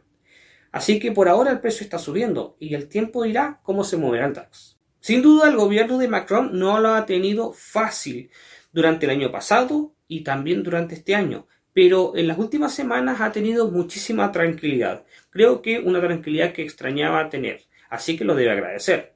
Así 0.72 1.00
que 1.00 1.12
por 1.12 1.28
ahora 1.28 1.52
el 1.52 1.60
precio 1.60 1.84
está 1.84 1.98
subiendo 1.98 2.56
y 2.60 2.74
el 2.76 2.88
tiempo 2.88 3.24
dirá 3.24 3.60
cómo 3.64 3.84
se 3.84 3.98
moverá 3.98 4.28
el 4.28 4.34
DAX. 4.34 4.78
Sin 5.00 5.22
duda 5.22 5.50
el 5.50 5.56
gobierno 5.56 5.98
de 5.98 6.08
Macron 6.08 6.58
no 6.58 6.80
lo 6.80 6.90
ha 6.90 7.06
tenido 7.06 7.54
fácil 7.54 8.30
durante 8.72 9.06
el 9.06 9.12
año 9.12 9.32
pasado 9.32 9.94
y 10.08 10.22
también 10.22 10.62
durante 10.62 10.96
este 10.96 11.16
año, 11.16 11.48
pero 11.74 12.16
en 12.16 12.28
las 12.28 12.38
últimas 12.38 12.74
semanas 12.74 13.22
ha 13.22 13.32
tenido 13.32 13.72
muchísima 13.72 14.32
tranquilidad. 14.32 15.06
Creo 15.30 15.62
que 15.62 15.80
una 15.80 16.02
tranquilidad 16.02 16.54
que 16.54 16.64
extrañaba 16.64 17.30
tener 17.30 17.69
así 17.90 18.18
que 18.18 18.26
lo 18.26 18.36
debe 18.36 18.52
agradecer. 18.52 19.14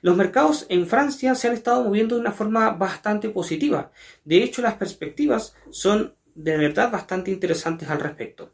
Los 0.00 0.16
mercados 0.16 0.66
en 0.68 0.86
Francia 0.86 1.34
se 1.34 1.48
han 1.48 1.54
estado 1.54 1.84
moviendo 1.84 2.14
de 2.14 2.20
una 2.20 2.32
forma 2.32 2.70
bastante 2.70 3.30
positiva. 3.30 3.90
De 4.24 4.42
hecho, 4.42 4.62
las 4.62 4.74
perspectivas 4.74 5.56
son 5.70 6.14
de 6.34 6.56
verdad 6.56 6.90
bastante 6.90 7.30
interesantes 7.30 7.88
al 7.90 8.00
respecto. 8.00 8.52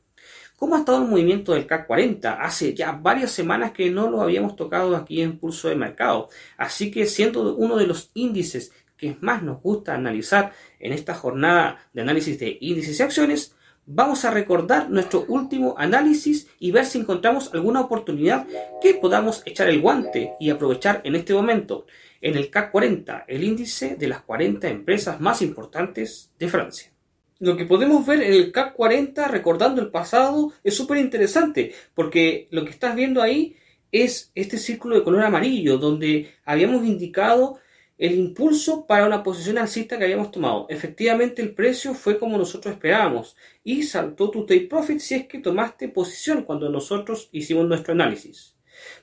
¿Cómo 0.57 0.77
ha 0.77 0.79
estado 0.79 1.03
el 1.03 1.09
movimiento 1.09 1.53
del 1.53 1.67
CAC 1.67 1.87
40? 1.87 2.41
Hace 2.41 2.75
ya 2.75 2.93
varias 2.93 3.33
semanas 3.33 3.73
que 3.73 3.91
no 3.91 4.09
lo 4.09 4.23
habíamos 4.23 4.57
tocado 4.57 4.97
aquí 4.97 5.21
en 5.21 5.39
Pulso 5.39 5.69
de 5.69 5.75
Mercado. 5.75 6.29
Así 6.57 6.91
que 6.91 7.07
siendo 7.07 7.55
uno 7.57 7.77
de 7.77 7.87
los 7.87 8.11
índices 8.15 8.73
que 8.97 9.17
más 9.21 9.43
nos 9.43 9.61
gusta 9.61 9.95
analizar 9.95 10.53
en 10.79 10.93
esta 10.93 11.15
jornada 11.15 11.89
de 11.93 12.03
análisis 12.03 12.39
de 12.39 12.57
índices 12.61 12.99
y 12.99 13.03
acciones, 13.03 13.57
vamos 13.87 14.25
a 14.25 14.31
recordar 14.31 14.91
nuestro 14.91 15.25
último 15.29 15.75
análisis 15.79 16.49
y 16.59 16.71
ver 16.71 16.87
si 16.87 16.99
encontramos 16.99 17.53
alguna 17.53 17.81
oportunidad 17.81 18.47
que 18.81 18.95
podamos 18.95 19.43
echar 19.45 19.69
el 19.69 19.81
guante 19.81 20.35
y 20.41 20.51
aprovechar 20.51 21.01
en 21.05 21.15
este 21.15 21.35
momento 21.35 21.87
en 22.21 22.37
el 22.37 22.51
CAC 22.51 22.71
40, 22.71 23.25
el 23.29 23.45
índice 23.45 23.97
de 23.97 24.09
las 24.09 24.23
40 24.23 24.69
empresas 24.69 25.21
más 25.21 25.43
importantes 25.43 26.31
de 26.39 26.49
Francia. 26.49 26.91
Lo 27.39 27.57
que 27.57 27.67
podemos 27.67 28.07
ver 28.07 28.23
en 28.23 28.33
el 28.33 28.53
CAC 28.53 28.75
40, 28.75 29.29
recordando 29.29 29.83
el 29.83 29.91
pasado, 29.91 30.53
es 30.63 30.75
súper 30.75 30.99
interesante, 30.99 31.75
porque 31.95 32.49
lo 32.51 32.65
que 32.65 32.71
estás 32.71 32.97
viendo 32.97 33.21
ahí 33.21 33.57
es 33.93 34.33
este 34.35 34.57
círculo 34.57 34.97
de 34.97 35.05
color 35.05 35.23
amarillo, 35.23 35.79
donde 35.79 36.33
habíamos 36.45 36.85
indicado 36.87 37.59
el 37.97 38.15
impulso 38.15 38.87
para 38.87 39.07
una 39.07 39.23
posición 39.23 39.59
alcista 39.59 39.99
que 39.99 40.05
habíamos 40.05 40.31
tomado. 40.31 40.67
Efectivamente, 40.69 41.43
el 41.43 41.55
precio 41.55 41.95
fue 41.95 42.19
como 42.19 42.37
nosotros 42.37 42.75
esperábamos 42.75 43.37
y 43.63 43.85
saltó 43.85 44.31
tu 44.31 44.47
take 44.47 44.67
profit 44.67 44.99
si 44.99 45.15
es 45.15 45.27
que 45.27 45.39
tomaste 45.39 45.89
posición 45.89 46.43
cuando 46.43 46.69
nosotros 46.69 47.29
hicimos 47.33 47.67
nuestro 47.67 47.93
análisis. 47.93 48.57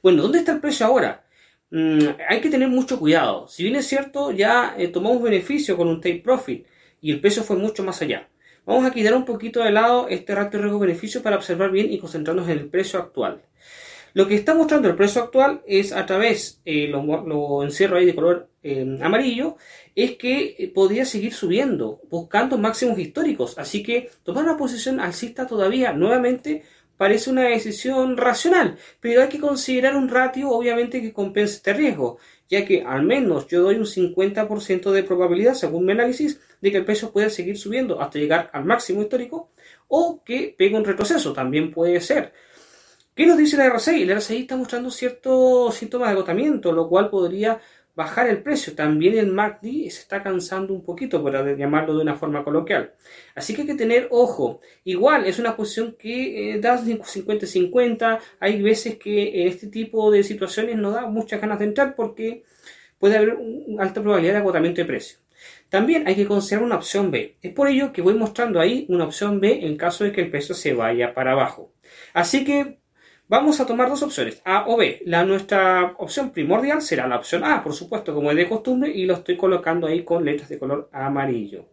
Bueno, 0.03 0.21
¿dónde 0.23 0.39
está 0.39 0.51
el 0.51 0.59
precio 0.59 0.85
ahora? 0.85 1.25
Mm, 1.71 1.99
hay 2.27 2.41
que 2.41 2.49
tener 2.49 2.67
mucho 2.67 2.99
cuidado. 2.99 3.47
Si 3.47 3.63
bien 3.63 3.75
es 3.77 3.87
cierto, 3.87 4.31
ya 4.31 4.75
eh, 4.77 4.89
tomamos 4.89 5.21
beneficio 5.23 5.77
con 5.77 5.87
un 5.87 6.01
take 6.01 6.21
profit 6.23 6.65
y 6.99 7.11
el 7.11 7.21
precio 7.21 7.43
fue 7.43 7.55
mucho 7.55 7.83
más 7.83 8.01
allá. 8.01 8.27
Vamos 8.65 8.85
a 8.85 8.91
quitar 8.91 9.13
un 9.15 9.25
poquito 9.25 9.63
de 9.63 9.71
lado 9.71 10.07
este 10.09 10.35
ratio 10.35 10.61
riesgo-beneficio 10.61 11.23
para 11.23 11.37
observar 11.37 11.71
bien 11.71 11.91
y 11.91 11.97
concentrarnos 11.97 12.47
en 12.49 12.59
el 12.59 12.69
precio 12.69 12.99
actual. 12.99 13.41
Lo 14.13 14.27
que 14.27 14.35
está 14.35 14.53
mostrando 14.53 14.89
el 14.89 14.95
precio 14.95 15.21
actual 15.23 15.61
es 15.65 15.93
a 15.93 16.05
través, 16.05 16.61
eh, 16.65 16.87
lo, 16.87 17.63
encierro 17.63 17.97
ahí 17.97 18.05
de 18.05 18.15
color 18.15 18.49
eh, 18.63 18.97
amarillo, 19.01 19.57
es 19.95 20.17
que 20.17 20.55
eh, 20.57 20.71
podría 20.73 21.05
seguir 21.05 21.33
subiendo, 21.33 22.01
buscando 22.09 22.57
máximos 22.57 22.99
históricos. 22.99 23.57
Así 23.57 23.83
que 23.83 24.09
tomar 24.23 24.43
una 24.43 24.57
posición 24.57 24.99
alcista 24.99 25.47
todavía 25.47 25.93
nuevamente 25.93 26.63
parece 26.97 27.31
una 27.31 27.43
decisión 27.43 28.15
racional, 28.15 28.77
pero 28.99 29.23
hay 29.23 29.29
que 29.29 29.39
considerar 29.39 29.95
un 29.95 30.07
ratio 30.07 30.51
obviamente 30.51 31.01
que 31.01 31.11
compense 31.11 31.55
este 31.55 31.73
riesgo, 31.73 32.19
ya 32.47 32.63
que 32.63 32.83
al 32.83 33.01
menos 33.01 33.47
yo 33.47 33.63
doy 33.63 33.77
un 33.77 33.85
50% 33.85 34.91
de 34.91 35.01
probabilidad, 35.01 35.55
según 35.55 35.85
mi 35.85 35.93
análisis, 35.93 36.39
de 36.61 36.69
que 36.69 36.77
el 36.77 36.85
precio 36.85 37.11
pueda 37.11 37.31
seguir 37.31 37.57
subiendo 37.57 37.99
hasta 37.99 38.19
llegar 38.19 38.51
al 38.53 38.65
máximo 38.65 39.01
histórico 39.01 39.49
o 39.87 40.21
que 40.23 40.53
pegue 40.55 40.75
un 40.75 40.85
retroceso, 40.85 41.33
también 41.33 41.71
puede 41.71 41.99
ser. 42.01 42.33
¿Qué 43.13 43.25
nos 43.25 43.37
dice 43.37 43.57
la 43.57 43.69
RSI? 43.69 44.03
El 44.03 44.15
RSI 44.15 44.37
está 44.43 44.55
mostrando 44.55 44.89
ciertos 44.89 45.75
síntomas 45.75 46.07
de 46.09 46.13
agotamiento, 46.13 46.71
lo 46.71 46.87
cual 46.87 47.09
podría 47.09 47.59
bajar 47.93 48.29
el 48.29 48.41
precio. 48.41 48.73
También 48.73 49.17
el 49.17 49.33
MACD 49.33 49.89
se 49.89 50.01
está 50.01 50.23
cansando 50.23 50.73
un 50.73 50.81
poquito, 50.83 51.21
para 51.21 51.43
llamarlo 51.55 51.95
de 51.95 52.03
una 52.03 52.15
forma 52.15 52.43
coloquial. 52.45 52.93
Así 53.35 53.53
que 53.53 53.61
hay 53.61 53.67
que 53.67 53.75
tener 53.75 54.07
ojo. 54.11 54.61
Igual 54.85 55.25
es 55.25 55.39
una 55.39 55.57
posición 55.57 55.97
que 55.99 56.53
eh, 56.53 56.59
da 56.61 56.81
50-50. 56.81 58.19
Hay 58.39 58.61
veces 58.61 58.97
que 58.97 59.41
en 59.41 59.47
este 59.49 59.67
tipo 59.67 60.09
de 60.09 60.23
situaciones 60.23 60.77
no 60.77 60.91
da 60.91 61.05
muchas 61.07 61.41
ganas 61.41 61.59
de 61.59 61.65
entrar 61.65 61.95
porque 61.95 62.43
puede 62.97 63.17
haber 63.17 63.35
una 63.35 63.83
alta 63.83 64.01
probabilidad 64.01 64.35
de 64.35 64.39
agotamiento 64.39 64.81
de 64.81 64.85
precio. 64.85 65.19
También 65.69 66.07
hay 66.07 66.15
que 66.15 66.27
considerar 66.27 66.63
una 66.63 66.75
opción 66.75 67.11
B. 67.11 67.35
Es 67.41 67.53
por 67.53 67.67
ello 67.67 67.91
que 67.91 68.01
voy 68.01 68.13
mostrando 68.13 68.59
ahí 68.59 68.85
una 68.89 69.05
opción 69.05 69.41
B 69.41 69.65
en 69.65 69.75
caso 69.75 70.05
de 70.05 70.13
que 70.13 70.21
el 70.21 70.29
precio 70.29 70.55
se 70.55 70.73
vaya 70.73 71.13
para 71.13 71.33
abajo. 71.33 71.73
Así 72.13 72.45
que 72.45 72.80
Vamos 73.31 73.61
a 73.61 73.65
tomar 73.65 73.87
dos 73.87 74.03
opciones, 74.03 74.41
A 74.43 74.65
o 74.67 74.75
B. 74.75 75.03
La, 75.05 75.23
nuestra 75.23 75.95
opción 75.99 76.31
primordial 76.31 76.81
será 76.81 77.07
la 77.07 77.15
opción 77.15 77.45
A, 77.45 77.63
por 77.63 77.71
supuesto, 77.71 78.13
como 78.13 78.29
es 78.29 78.35
de 78.35 78.49
costumbre, 78.49 78.91
y 78.91 79.05
lo 79.05 79.13
estoy 79.13 79.37
colocando 79.37 79.87
ahí 79.87 80.03
con 80.03 80.25
letras 80.25 80.49
de 80.49 80.59
color 80.59 80.89
amarillo. 80.91 81.67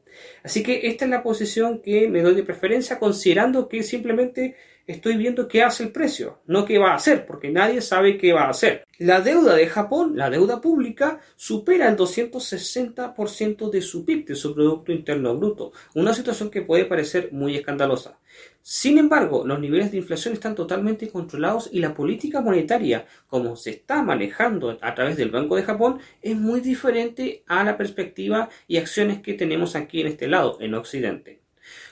Así 0.45 0.63
que 0.63 0.87
esta 0.87 1.05
es 1.05 1.11
la 1.11 1.21
posición 1.21 1.81
que 1.81 2.07
me 2.07 2.23
doy 2.23 2.37
de 2.37 2.45
preferencia, 2.45 3.01
considerando 3.01 3.69
que 3.69 3.83
simplemente 3.83 4.55
estoy 4.87 5.17
viendo 5.17 5.49
qué 5.49 5.65
hace 5.65 5.83
el 5.83 5.91
precio, 5.91 6.39
no 6.47 6.65
qué 6.65 6.79
va 6.79 6.93
a 6.93 6.95
hacer, 6.95 7.27
porque 7.27 7.51
nadie 7.51 7.81
sabe 7.81 8.19
qué 8.19 8.33
va 8.33 8.43
a 8.43 8.51
hacer. 8.51 8.87
La 8.99 9.21
deuda 9.21 9.55
de 9.55 9.69
Japón, 9.69 10.17
la 10.17 10.29
deuda 10.29 10.61
pública, 10.61 11.21
supera 11.37 11.89
el 11.89 11.97
260% 11.97 13.71
de 13.71 13.81
su 13.81 14.05
PIB, 14.05 14.27
de 14.27 14.35
su 14.35 14.53
Producto 14.53 14.91
Interno 14.91 15.37
Bruto, 15.37 15.71
una 15.95 16.13
situación 16.13 16.51
que 16.51 16.63
puede 16.63 16.85
parecer 16.85 17.29
muy 17.31 17.55
escandalosa. 17.55 18.19
Sin 18.61 18.99
embargo, 18.99 19.47
los 19.47 19.61
niveles 19.61 19.93
de 19.93 19.99
inflación 19.99 20.35
están 20.35 20.57
totalmente 20.57 21.09
controlados 21.11 21.71
y 21.73 21.79
la 21.79 21.95
política 21.95 22.41
monetaria, 22.41 23.07
como 23.29 23.55
se 23.55 23.71
está 23.71 24.03
manejando 24.03 24.77
a 24.81 24.95
través 24.97 25.17
del 25.17 25.31
Banco 25.31 25.55
de 25.55 25.63
Japón, 25.63 26.01
es 26.21 26.35
muy 26.35 26.61
diferente 26.61 27.45
a 27.47 27.63
la 27.63 27.77
perspectiva 27.77 28.49
y 28.67 28.79
acciones 28.79 29.21
que 29.21 29.35
tenemos 29.35 29.77
aquí 29.77 30.01
en 30.01 30.09
este 30.09 30.27
lado, 30.27 30.59
en 30.61 30.75
Occidente. 30.75 31.41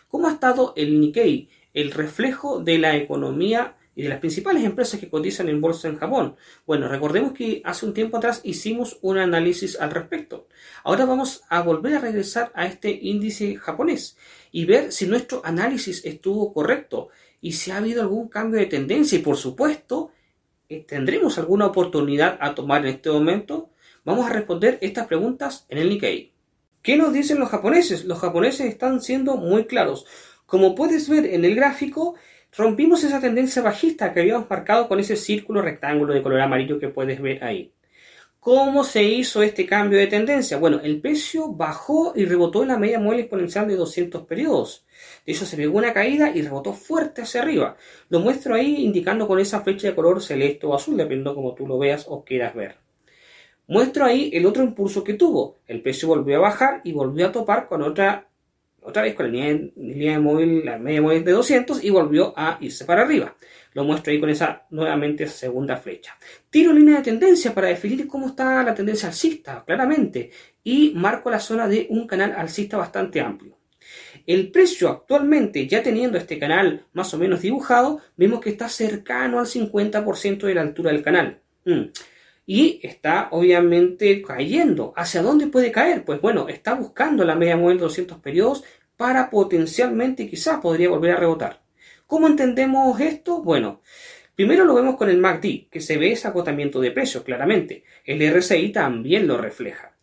¿Cómo 0.08 0.26
ha 0.26 0.32
estado 0.32 0.72
el 0.76 0.98
Nikkei, 0.98 1.50
el 1.72 1.92
reflejo 1.92 2.58
de 2.58 2.78
la 2.78 2.96
economía 2.96 3.76
y 3.96 4.02
de 4.02 4.10
las 4.10 4.20
principales 4.20 4.62
empresas 4.62 5.00
que 5.00 5.08
cotizan 5.08 5.48
en 5.48 5.60
bolsa 5.60 5.88
en 5.88 5.96
Japón. 5.96 6.36
Bueno, 6.66 6.86
recordemos 6.86 7.32
que 7.32 7.62
hace 7.64 7.86
un 7.86 7.94
tiempo 7.94 8.18
atrás 8.18 8.42
hicimos 8.44 8.98
un 9.00 9.16
análisis 9.16 9.80
al 9.80 9.90
respecto. 9.90 10.46
Ahora 10.84 11.06
vamos 11.06 11.42
a 11.48 11.62
volver 11.62 11.94
a 11.94 12.00
regresar 12.00 12.52
a 12.54 12.66
este 12.66 12.90
índice 12.90 13.56
japonés 13.56 14.18
y 14.52 14.66
ver 14.66 14.92
si 14.92 15.06
nuestro 15.06 15.40
análisis 15.44 16.04
estuvo 16.04 16.52
correcto 16.52 17.08
y 17.40 17.52
si 17.52 17.70
ha 17.70 17.78
habido 17.78 18.02
algún 18.02 18.28
cambio 18.28 18.60
de 18.60 18.66
tendencia 18.66 19.18
y 19.18 19.22
por 19.22 19.36
supuesto 19.36 20.10
eh, 20.68 20.84
tendremos 20.86 21.38
alguna 21.38 21.66
oportunidad 21.66 22.36
a 22.40 22.54
tomar 22.54 22.82
en 22.82 22.94
este 22.94 23.10
momento. 23.10 23.70
Vamos 24.04 24.26
a 24.26 24.32
responder 24.32 24.78
estas 24.82 25.06
preguntas 25.06 25.64
en 25.70 25.78
el 25.78 25.88
Nikkei. 25.88 26.32
¿Qué 26.82 26.98
nos 26.98 27.14
dicen 27.14 27.38
los 27.38 27.48
japoneses? 27.48 28.04
Los 28.04 28.18
japoneses 28.18 28.66
están 28.66 29.00
siendo 29.00 29.36
muy 29.36 29.64
claros. 29.64 30.06
Como 30.44 30.74
puedes 30.74 31.08
ver 31.08 31.26
en 31.26 31.44
el 31.44 31.56
gráfico, 31.56 32.14
rompimos 32.56 33.04
esa 33.04 33.20
tendencia 33.20 33.62
bajista 33.62 34.12
que 34.12 34.20
habíamos 34.20 34.48
marcado 34.48 34.88
con 34.88 34.98
ese 35.00 35.16
círculo 35.16 35.62
rectángulo 35.62 36.14
de 36.14 36.22
color 36.22 36.40
amarillo 36.40 36.78
que 36.78 36.88
puedes 36.88 37.20
ver 37.20 37.44
ahí. 37.44 37.72
¿Cómo 38.46 38.84
se 38.84 39.02
hizo 39.02 39.42
este 39.42 39.66
cambio 39.66 39.98
de 39.98 40.06
tendencia? 40.06 40.56
Bueno, 40.56 40.78
el 40.80 41.00
precio 41.00 41.52
bajó 41.52 42.12
y 42.14 42.26
rebotó 42.26 42.62
en 42.62 42.68
la 42.68 42.78
media 42.78 43.00
móvil 43.00 43.18
exponencial 43.18 43.66
de 43.66 43.74
200 43.74 44.22
periodos. 44.22 44.86
De 45.26 45.32
hecho, 45.32 45.44
se 45.44 45.56
pegó 45.56 45.78
una 45.78 45.92
caída 45.92 46.30
y 46.30 46.42
rebotó 46.42 46.72
fuerte 46.72 47.22
hacia 47.22 47.42
arriba. 47.42 47.76
Lo 48.08 48.20
muestro 48.20 48.54
ahí 48.54 48.84
indicando 48.84 49.26
con 49.26 49.40
esa 49.40 49.62
flecha 49.62 49.88
de 49.88 49.96
color 49.96 50.22
celeste 50.22 50.64
o 50.64 50.76
azul, 50.76 50.96
dependiendo 50.96 51.34
como 51.34 51.56
tú 51.56 51.66
lo 51.66 51.76
veas 51.76 52.06
o 52.08 52.24
quieras 52.24 52.54
ver. 52.54 52.76
Muestro 53.66 54.04
ahí 54.04 54.30
el 54.32 54.46
otro 54.46 54.62
impulso 54.62 55.02
que 55.02 55.14
tuvo. 55.14 55.58
El 55.66 55.82
precio 55.82 56.06
volvió 56.06 56.36
a 56.36 56.40
bajar 56.40 56.82
y 56.84 56.92
volvió 56.92 57.26
a 57.26 57.32
topar 57.32 57.66
con 57.66 57.82
otra, 57.82 58.28
otra 58.86 59.02
vez 59.02 59.14
con 59.14 59.26
la 59.26 59.32
línea, 59.32 60.12
de 60.14 60.18
móvil, 60.20 60.64
la 60.64 60.78
media 60.78 61.02
móvil 61.02 61.24
de 61.24 61.32
200 61.32 61.82
y 61.82 61.90
volvió 61.90 62.32
a 62.36 62.56
irse 62.60 62.84
para 62.84 63.02
arriba. 63.02 63.34
Lo 63.72 63.84
muestro 63.84 64.12
ahí 64.12 64.20
con 64.20 64.30
esa 64.30 64.64
nuevamente 64.70 65.26
segunda 65.26 65.76
flecha. 65.76 66.16
Tiro 66.48 66.72
línea 66.72 66.98
de 66.98 67.02
tendencia 67.02 67.52
para 67.52 67.66
definir 67.66 68.06
cómo 68.06 68.28
está 68.28 68.62
la 68.62 68.74
tendencia 68.74 69.08
alcista, 69.08 69.64
claramente, 69.66 70.30
y 70.62 70.92
marco 70.94 71.30
la 71.30 71.40
zona 71.40 71.66
de 71.66 71.88
un 71.90 72.06
canal 72.06 72.32
alcista 72.36 72.76
bastante 72.76 73.20
amplio. 73.20 73.58
El 74.24 74.50
precio 74.50 74.88
actualmente, 74.88 75.66
ya 75.66 75.82
teniendo 75.82 76.16
este 76.16 76.38
canal 76.38 76.86
más 76.92 77.12
o 77.12 77.18
menos 77.18 77.42
dibujado, 77.42 78.00
vemos 78.16 78.40
que 78.40 78.50
está 78.50 78.68
cercano 78.68 79.40
al 79.40 79.46
50% 79.46 80.46
de 80.46 80.54
la 80.54 80.62
altura 80.62 80.92
del 80.92 81.02
canal. 81.02 81.40
Mm. 81.64 81.90
Y 82.46 82.78
está 82.82 83.28
obviamente 83.32 84.22
cayendo. 84.22 84.94
¿Hacia 84.96 85.20
dónde 85.20 85.48
puede 85.48 85.72
caer? 85.72 86.04
Pues 86.04 86.20
bueno, 86.20 86.48
está 86.48 86.74
buscando 86.74 87.24
la 87.24 87.34
media 87.34 87.56
móvil 87.56 87.78
de 87.78 87.82
200 87.84 88.18
periodos 88.20 88.62
para 88.96 89.28
potencialmente 89.28 90.28
quizás 90.28 90.60
podría 90.60 90.88
volver 90.88 91.12
a 91.12 91.16
rebotar. 91.16 91.62
¿Cómo 92.06 92.28
entendemos 92.28 93.00
esto? 93.00 93.42
Bueno, 93.42 93.82
primero 94.36 94.64
lo 94.64 94.74
vemos 94.74 94.96
con 94.96 95.10
el 95.10 95.18
MACD, 95.18 95.68
que 95.68 95.80
se 95.80 95.98
ve 95.98 96.12
ese 96.12 96.28
agotamiento 96.28 96.80
de 96.80 96.92
precios 96.92 97.24
claramente. 97.24 97.82
El 98.04 98.22
RSI 98.32 98.70
también 98.70 99.26
lo 99.26 99.36
refleja. 99.36 99.96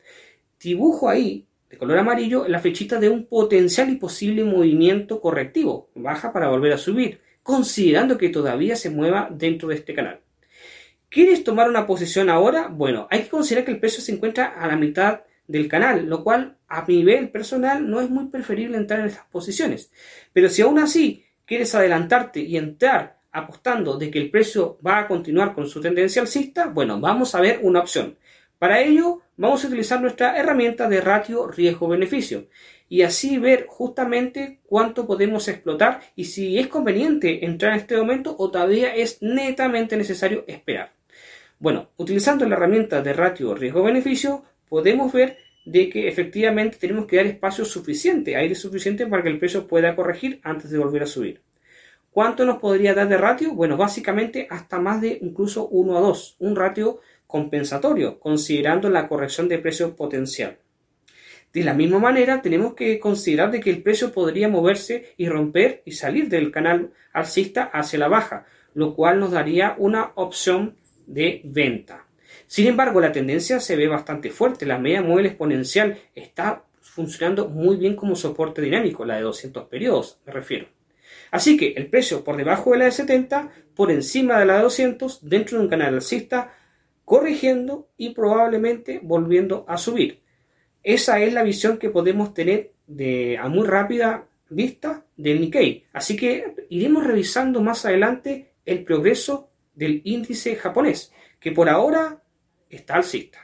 Dibujo 0.60 1.10
ahí, 1.10 1.48
de 1.70 1.78
color 1.78 1.98
amarillo, 1.98 2.46
la 2.48 2.60
flechita 2.60 3.00
de 3.00 3.10
un 3.10 3.26
potencial 3.26 3.90
y 3.90 3.96
posible 3.96 4.44
movimiento 4.44 5.22
correctivo. 5.22 5.90
Baja 5.96 6.34
para 6.34 6.50
volver 6.50 6.74
a 6.74 6.78
subir, 6.78 7.22
considerando 7.42 8.18
que 8.18 8.30
todavía 8.30 8.76
se 8.76 8.90
mueva 8.90 9.30
dentro 9.32 9.70
de 9.70 9.76
este 9.76 9.94
canal. 9.94 10.23
¿Quieres 11.14 11.44
tomar 11.44 11.70
una 11.70 11.86
posición 11.86 12.28
ahora? 12.28 12.70
Bueno, 12.70 13.08
hay 13.12 13.22
que 13.22 13.30
considerar 13.30 13.64
que 13.64 13.70
el 13.70 13.80
precio 13.80 14.02
se 14.02 14.12
encuentra 14.12 14.48
a 14.48 14.66
la 14.66 14.76
mitad 14.76 15.22
del 15.48 15.68
canal, 15.68 16.08
lo 16.08 16.24
cual 16.24 16.58
a 16.68 16.84
nivel 16.88 17.30
personal 17.30 17.88
no 17.88 18.02
es 18.02 18.10
muy 18.10 18.30
preferible 18.30 18.78
entrar 18.78 19.02
en 19.02 19.06
estas 19.06 19.28
posiciones. 19.28 19.92
Pero 20.34 20.50
si 20.50 20.64
aún 20.64 20.80
así 20.80 21.24
quieres 21.46 21.76
adelantarte 21.76 22.40
y 22.40 22.58
entrar 22.58 23.20
apostando 23.32 23.96
de 24.00 24.10
que 24.10 24.18
el 24.18 24.32
precio 24.32 24.80
va 24.84 24.98
a 24.98 25.08
continuar 25.08 25.54
con 25.54 25.68
su 25.68 25.82
tendencia 25.82 26.20
alcista, 26.20 26.66
bueno, 26.66 27.00
vamos 27.00 27.36
a 27.36 27.42
ver 27.42 27.60
una 27.62 27.82
opción. 27.82 28.18
Para 28.58 28.82
ello, 28.82 29.22
vamos 29.38 29.64
a 29.64 29.68
utilizar 29.68 30.02
nuestra 30.02 30.36
herramienta 30.36 30.90
de 30.90 31.00
ratio 31.00 31.48
riesgo-beneficio 31.48 32.48
y 32.90 33.04
así 33.04 33.38
ver 33.38 33.68
justamente 33.70 34.62
cuánto 34.66 35.06
podemos 35.06 35.48
explotar 35.48 36.02
y 36.16 36.26
si 36.26 36.58
es 36.58 36.66
conveniente 36.70 37.46
entrar 37.46 37.74
en 37.74 37.82
este 37.82 37.98
momento 37.98 38.36
o 38.36 38.50
todavía 38.50 38.96
es 38.96 39.22
netamente 39.22 39.96
necesario 39.96 40.44
esperar. 40.48 41.03
Bueno, 41.64 41.92
utilizando 41.96 42.46
la 42.46 42.58
herramienta 42.58 43.02
de 43.02 43.14
ratio 43.14 43.56
riesgo-beneficio, 43.56 44.44
podemos 44.68 45.14
ver 45.14 45.38
de 45.64 45.90
que 45.90 46.10
efectivamente 46.10 46.76
tenemos 46.78 47.06
que 47.06 47.16
dar 47.16 47.26
espacio 47.26 47.64
suficiente, 47.64 48.36
aire 48.36 48.54
suficiente 48.54 49.08
para 49.08 49.24
que 49.24 49.30
el 49.30 49.40
precio 49.40 49.66
pueda 49.66 49.96
corregir 49.96 50.42
antes 50.44 50.72
de 50.72 50.78
volver 50.78 51.04
a 51.04 51.06
subir. 51.06 51.42
¿Cuánto 52.12 52.44
nos 52.44 52.58
podría 52.58 52.94
dar 52.94 53.08
de 53.08 53.16
ratio? 53.16 53.54
Bueno, 53.54 53.78
básicamente 53.78 54.46
hasta 54.50 54.78
más 54.78 55.00
de 55.00 55.18
incluso 55.22 55.70
1 55.70 55.98
a 55.98 56.02
2, 56.02 56.36
un 56.40 56.58
ratio 56.58 57.00
compensatorio, 57.28 58.20
considerando 58.20 58.90
la 58.90 59.08
corrección 59.08 59.48
de 59.48 59.60
precio 59.60 59.96
potencial. 59.96 60.58
De 61.54 61.64
la 61.64 61.74
misma 61.74 62.00
manera, 62.00 62.42
tenemos 62.42 62.74
que 62.74 63.00
considerar 63.00 63.52
de 63.52 63.62
que 63.62 63.70
el 63.70 63.82
precio 63.82 64.12
podría 64.12 64.50
moverse 64.50 65.14
y 65.16 65.30
romper 65.30 65.82
y 65.86 65.94
salir 65.94 66.28
del 66.28 66.52
canal 66.52 66.92
alcista 67.14 67.64
hacia 67.64 68.00
la 68.00 68.10
baja, 68.10 68.48
lo 68.74 68.96
cual 68.96 69.22
nos 69.22 69.32
daría 69.32 69.76
una 69.78 70.12
opción 70.16 70.76
de 71.06 71.42
venta. 71.44 72.08
Sin 72.48 72.68
embargo, 72.68 73.00
la 73.00 73.12
tendencia 73.12 73.60
se 73.60 73.76
ve 73.76 73.88
bastante 73.88 74.30
fuerte. 74.30 74.66
La 74.66 74.78
media 74.78 75.02
móvil 75.02 75.28
exponencial 75.28 75.98
está 76.14 76.64
funcionando 76.82 77.50
muy 77.50 77.78
bien 77.78 77.96
como 77.96 78.16
soporte 78.16 78.62
dinámico, 78.62 79.06
la 79.06 79.16
de 79.16 79.22
200 79.24 79.68
periodos, 79.68 80.20
me 80.26 80.34
refiero. 80.34 80.68
Así 81.32 81.58
que 81.58 81.74
el 81.76 81.88
precio 81.88 82.24
por 82.24 82.38
debajo 82.38 82.72
de 82.72 82.78
la 82.78 82.86
de 82.86 82.92
70, 82.92 83.52
por 83.76 83.90
encima 83.90 84.40
de 84.40 84.46
la 84.46 84.58
de 84.58 84.64
200, 84.64 85.28
dentro 85.28 85.58
de 85.58 85.64
un 85.64 85.70
canal 85.70 85.96
alcista, 85.96 86.54
corrigiendo 87.06 87.90
y 87.98 88.12
probablemente 88.12 89.00
volviendo 89.02 89.66
a 89.68 89.78
subir. 89.78 90.22
Esa 90.84 91.20
es 91.20 91.34
la 91.34 91.44
visión 91.44 91.78
que 91.78 91.90
podemos 91.90 92.34
tener 92.34 92.74
de, 92.86 93.38
a 93.38 93.48
muy 93.48 93.66
rápida 93.66 94.28
vista 94.50 95.06
del 95.18 95.42
Nikkei. 95.42 95.86
Así 95.94 96.16
que 96.16 96.68
iremos 96.70 97.04
revisando 97.04 97.62
más 97.62 97.86
adelante 97.86 98.52
el 98.66 98.84
progreso 98.84 99.50
del 99.74 100.02
índice 100.06 100.56
japonés, 100.56 101.12
que 101.40 101.52
por 101.52 101.70
ahora 101.70 102.24
está 102.70 102.96
alcista. 102.96 103.40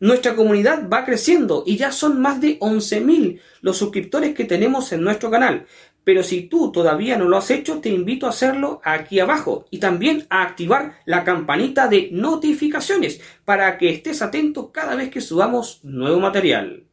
Nuestra 0.00 0.34
comunidad 0.34 0.88
va 0.88 1.04
creciendo 1.04 1.62
y 1.66 1.76
ya 1.76 1.92
son 1.92 2.20
más 2.20 2.40
de 2.40 2.58
11.000 2.58 3.40
los 3.62 3.78
suscriptores 3.78 4.34
que 4.34 4.44
tenemos 4.44 4.92
en 4.92 5.02
nuestro 5.02 5.30
canal. 5.30 5.66
Pero 6.04 6.22
si 6.22 6.42
tú 6.42 6.70
todavía 6.70 7.16
no 7.16 7.26
lo 7.26 7.38
has 7.38 7.50
hecho, 7.50 7.80
te 7.80 7.88
invito 7.88 8.26
a 8.26 8.30
hacerlo 8.30 8.80
aquí 8.84 9.20
abajo 9.20 9.64
y 9.70 9.78
también 9.78 10.26
a 10.28 10.42
activar 10.42 10.96
la 11.06 11.24
campanita 11.24 11.88
de 11.88 12.10
notificaciones 12.12 13.20
para 13.44 13.78
que 13.78 13.88
estés 13.88 14.20
atento 14.20 14.70
cada 14.70 14.94
vez 14.94 15.08
que 15.08 15.22
subamos 15.22 15.80
nuevo 15.82 16.20
material. 16.20 16.84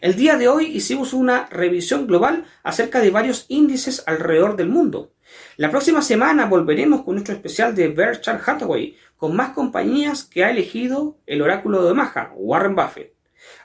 El 0.00 0.16
día 0.16 0.38
de 0.38 0.48
hoy 0.48 0.64
hicimos 0.66 1.12
una 1.12 1.46
revisión 1.50 2.06
global 2.06 2.46
acerca 2.62 3.00
de 3.00 3.10
varios 3.10 3.44
índices 3.48 4.02
alrededor 4.06 4.56
del 4.56 4.70
mundo. 4.70 5.12
La 5.56 5.70
próxima 5.70 6.02
semana 6.02 6.46
volveremos 6.46 7.02
con 7.02 7.14
nuestro 7.14 7.34
especial 7.34 7.74
de 7.74 7.88
Berkshire 7.88 8.40
Hathaway, 8.44 8.96
con 9.16 9.36
más 9.36 9.50
compañías 9.50 10.24
que 10.24 10.44
ha 10.44 10.50
elegido 10.50 11.18
el 11.26 11.42
oráculo 11.42 11.82
de 11.82 11.90
Omaha, 11.90 12.32
Warren 12.34 12.74
Buffett. 12.74 13.14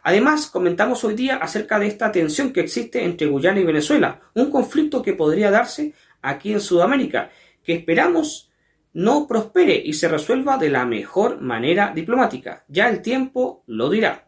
Además, 0.04 0.48
comentamos 0.48 1.04
hoy 1.04 1.16
día 1.16 1.38
acerca 1.38 1.80
de 1.80 1.88
esta 1.88 2.12
tensión 2.12 2.52
que 2.54 2.62
existe 2.62 3.04
entre 3.04 3.28
Guyana 3.28 3.60
y 3.60 3.66
Venezuela, 3.66 4.22
un 4.34 4.52
conflicto 4.52 5.02
que 5.02 5.14
podría 5.14 5.52
darse 5.52 5.94
aquí 6.22 6.54
en 6.54 6.62
Sudamérica, 6.62 7.30
que 7.64 7.74
esperamos 7.74 8.52
no 8.94 9.28
prospere 9.28 9.76
y 9.76 9.94
se 9.94 10.08
resuelva 10.08 10.58
de 10.58 10.70
la 10.70 10.86
mejor 10.86 11.42
manera 11.42 11.92
diplomática. 11.94 12.64
Ya 12.70 12.88
el 12.88 13.02
tiempo 13.02 13.64
lo 13.68 13.90
dirá. 13.90 14.28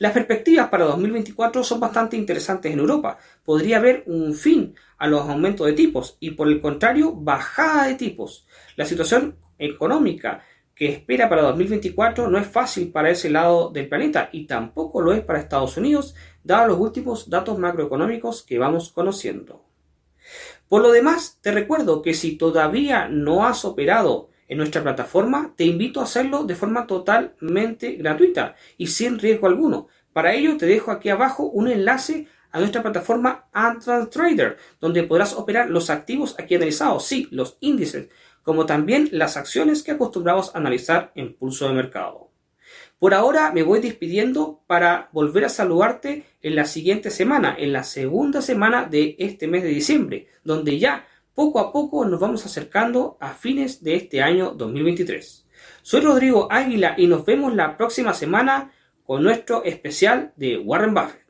Las 0.00 0.12
perspectivas 0.12 0.68
para 0.68 0.84
2024 0.86 1.62
son 1.62 1.80
bastante 1.80 2.16
interesantes 2.16 2.72
en 2.72 2.80
Europa. 2.80 3.18
Podría 3.44 3.78
haber 3.78 4.02
un 4.06 4.34
fin 4.34 4.74
a 4.98 5.06
los 5.06 5.22
aumentos 5.22 5.66
de 5.66 5.72
tipos 5.72 6.16
y 6.20 6.32
por 6.32 6.48
el 6.48 6.60
contrario 6.60 7.12
bajada 7.14 7.86
de 7.86 7.94
tipos. 7.94 8.46
La 8.76 8.84
situación 8.84 9.36
económica 9.58 10.42
que 10.74 10.88
espera 10.88 11.28
para 11.28 11.42
2024 11.42 12.28
no 12.28 12.38
es 12.38 12.46
fácil 12.46 12.92
para 12.92 13.10
ese 13.10 13.30
lado 13.30 13.70
del 13.70 13.88
planeta 13.88 14.28
y 14.32 14.46
tampoco 14.46 15.00
lo 15.00 15.12
es 15.12 15.22
para 15.22 15.40
Estados 15.40 15.76
Unidos, 15.76 16.14
dados 16.44 16.68
los 16.68 16.78
últimos 16.78 17.28
datos 17.28 17.58
macroeconómicos 17.58 18.44
que 18.44 18.58
vamos 18.58 18.92
conociendo. 18.92 19.64
Por 20.68 20.82
lo 20.82 20.92
demás, 20.92 21.38
te 21.40 21.50
recuerdo 21.50 22.02
que 22.02 22.14
si 22.14 22.36
todavía 22.36 23.08
no 23.08 23.44
has 23.46 23.64
operado 23.64 24.28
en 24.46 24.58
nuestra 24.58 24.82
plataforma, 24.82 25.52
te 25.56 25.64
invito 25.64 26.00
a 26.00 26.04
hacerlo 26.04 26.44
de 26.44 26.54
forma 26.54 26.86
totalmente 26.86 27.92
gratuita 27.92 28.54
y 28.76 28.86
sin 28.86 29.18
riesgo 29.18 29.46
alguno. 29.46 29.88
Para 30.12 30.34
ello 30.34 30.56
te 30.56 30.66
dejo 30.66 30.90
aquí 30.90 31.08
abajo 31.08 31.44
un 31.44 31.68
enlace 31.68 32.28
a 32.50 32.58
nuestra 32.58 32.82
plataforma 32.82 33.48
Advanced 33.52 34.08
Trader, 34.10 34.56
donde 34.80 35.02
podrás 35.02 35.34
operar 35.34 35.70
los 35.70 35.90
activos 35.90 36.34
aquí 36.38 36.54
analizados, 36.54 37.06
sí, 37.06 37.28
los 37.30 37.56
índices, 37.60 38.08
como 38.42 38.66
también 38.66 39.08
las 39.12 39.36
acciones 39.36 39.82
que 39.82 39.92
acostumbramos 39.92 40.54
a 40.54 40.58
analizar 40.58 41.12
en 41.14 41.34
pulso 41.34 41.68
de 41.68 41.74
mercado. 41.74 42.30
Por 42.98 43.14
ahora 43.14 43.52
me 43.52 43.62
voy 43.62 43.80
despidiendo 43.80 44.64
para 44.66 45.08
volver 45.12 45.44
a 45.44 45.48
saludarte 45.48 46.24
en 46.42 46.56
la 46.56 46.64
siguiente 46.64 47.10
semana, 47.10 47.54
en 47.56 47.72
la 47.72 47.84
segunda 47.84 48.42
semana 48.42 48.86
de 48.86 49.14
este 49.18 49.46
mes 49.46 49.62
de 49.62 49.68
diciembre, 49.68 50.26
donde 50.42 50.78
ya 50.78 51.06
poco 51.34 51.60
a 51.60 51.70
poco 51.70 52.04
nos 52.04 52.18
vamos 52.18 52.44
acercando 52.44 53.16
a 53.20 53.34
fines 53.34 53.84
de 53.84 53.94
este 53.94 54.20
año 54.20 54.50
2023. 54.50 55.46
Soy 55.82 56.00
Rodrigo 56.00 56.48
Águila 56.50 56.94
y 56.96 57.06
nos 57.06 57.24
vemos 57.24 57.54
la 57.54 57.76
próxima 57.76 58.12
semana 58.12 58.72
con 59.04 59.22
nuestro 59.22 59.62
especial 59.62 60.32
de 60.36 60.58
Warren 60.58 60.94
Buffett. 60.94 61.27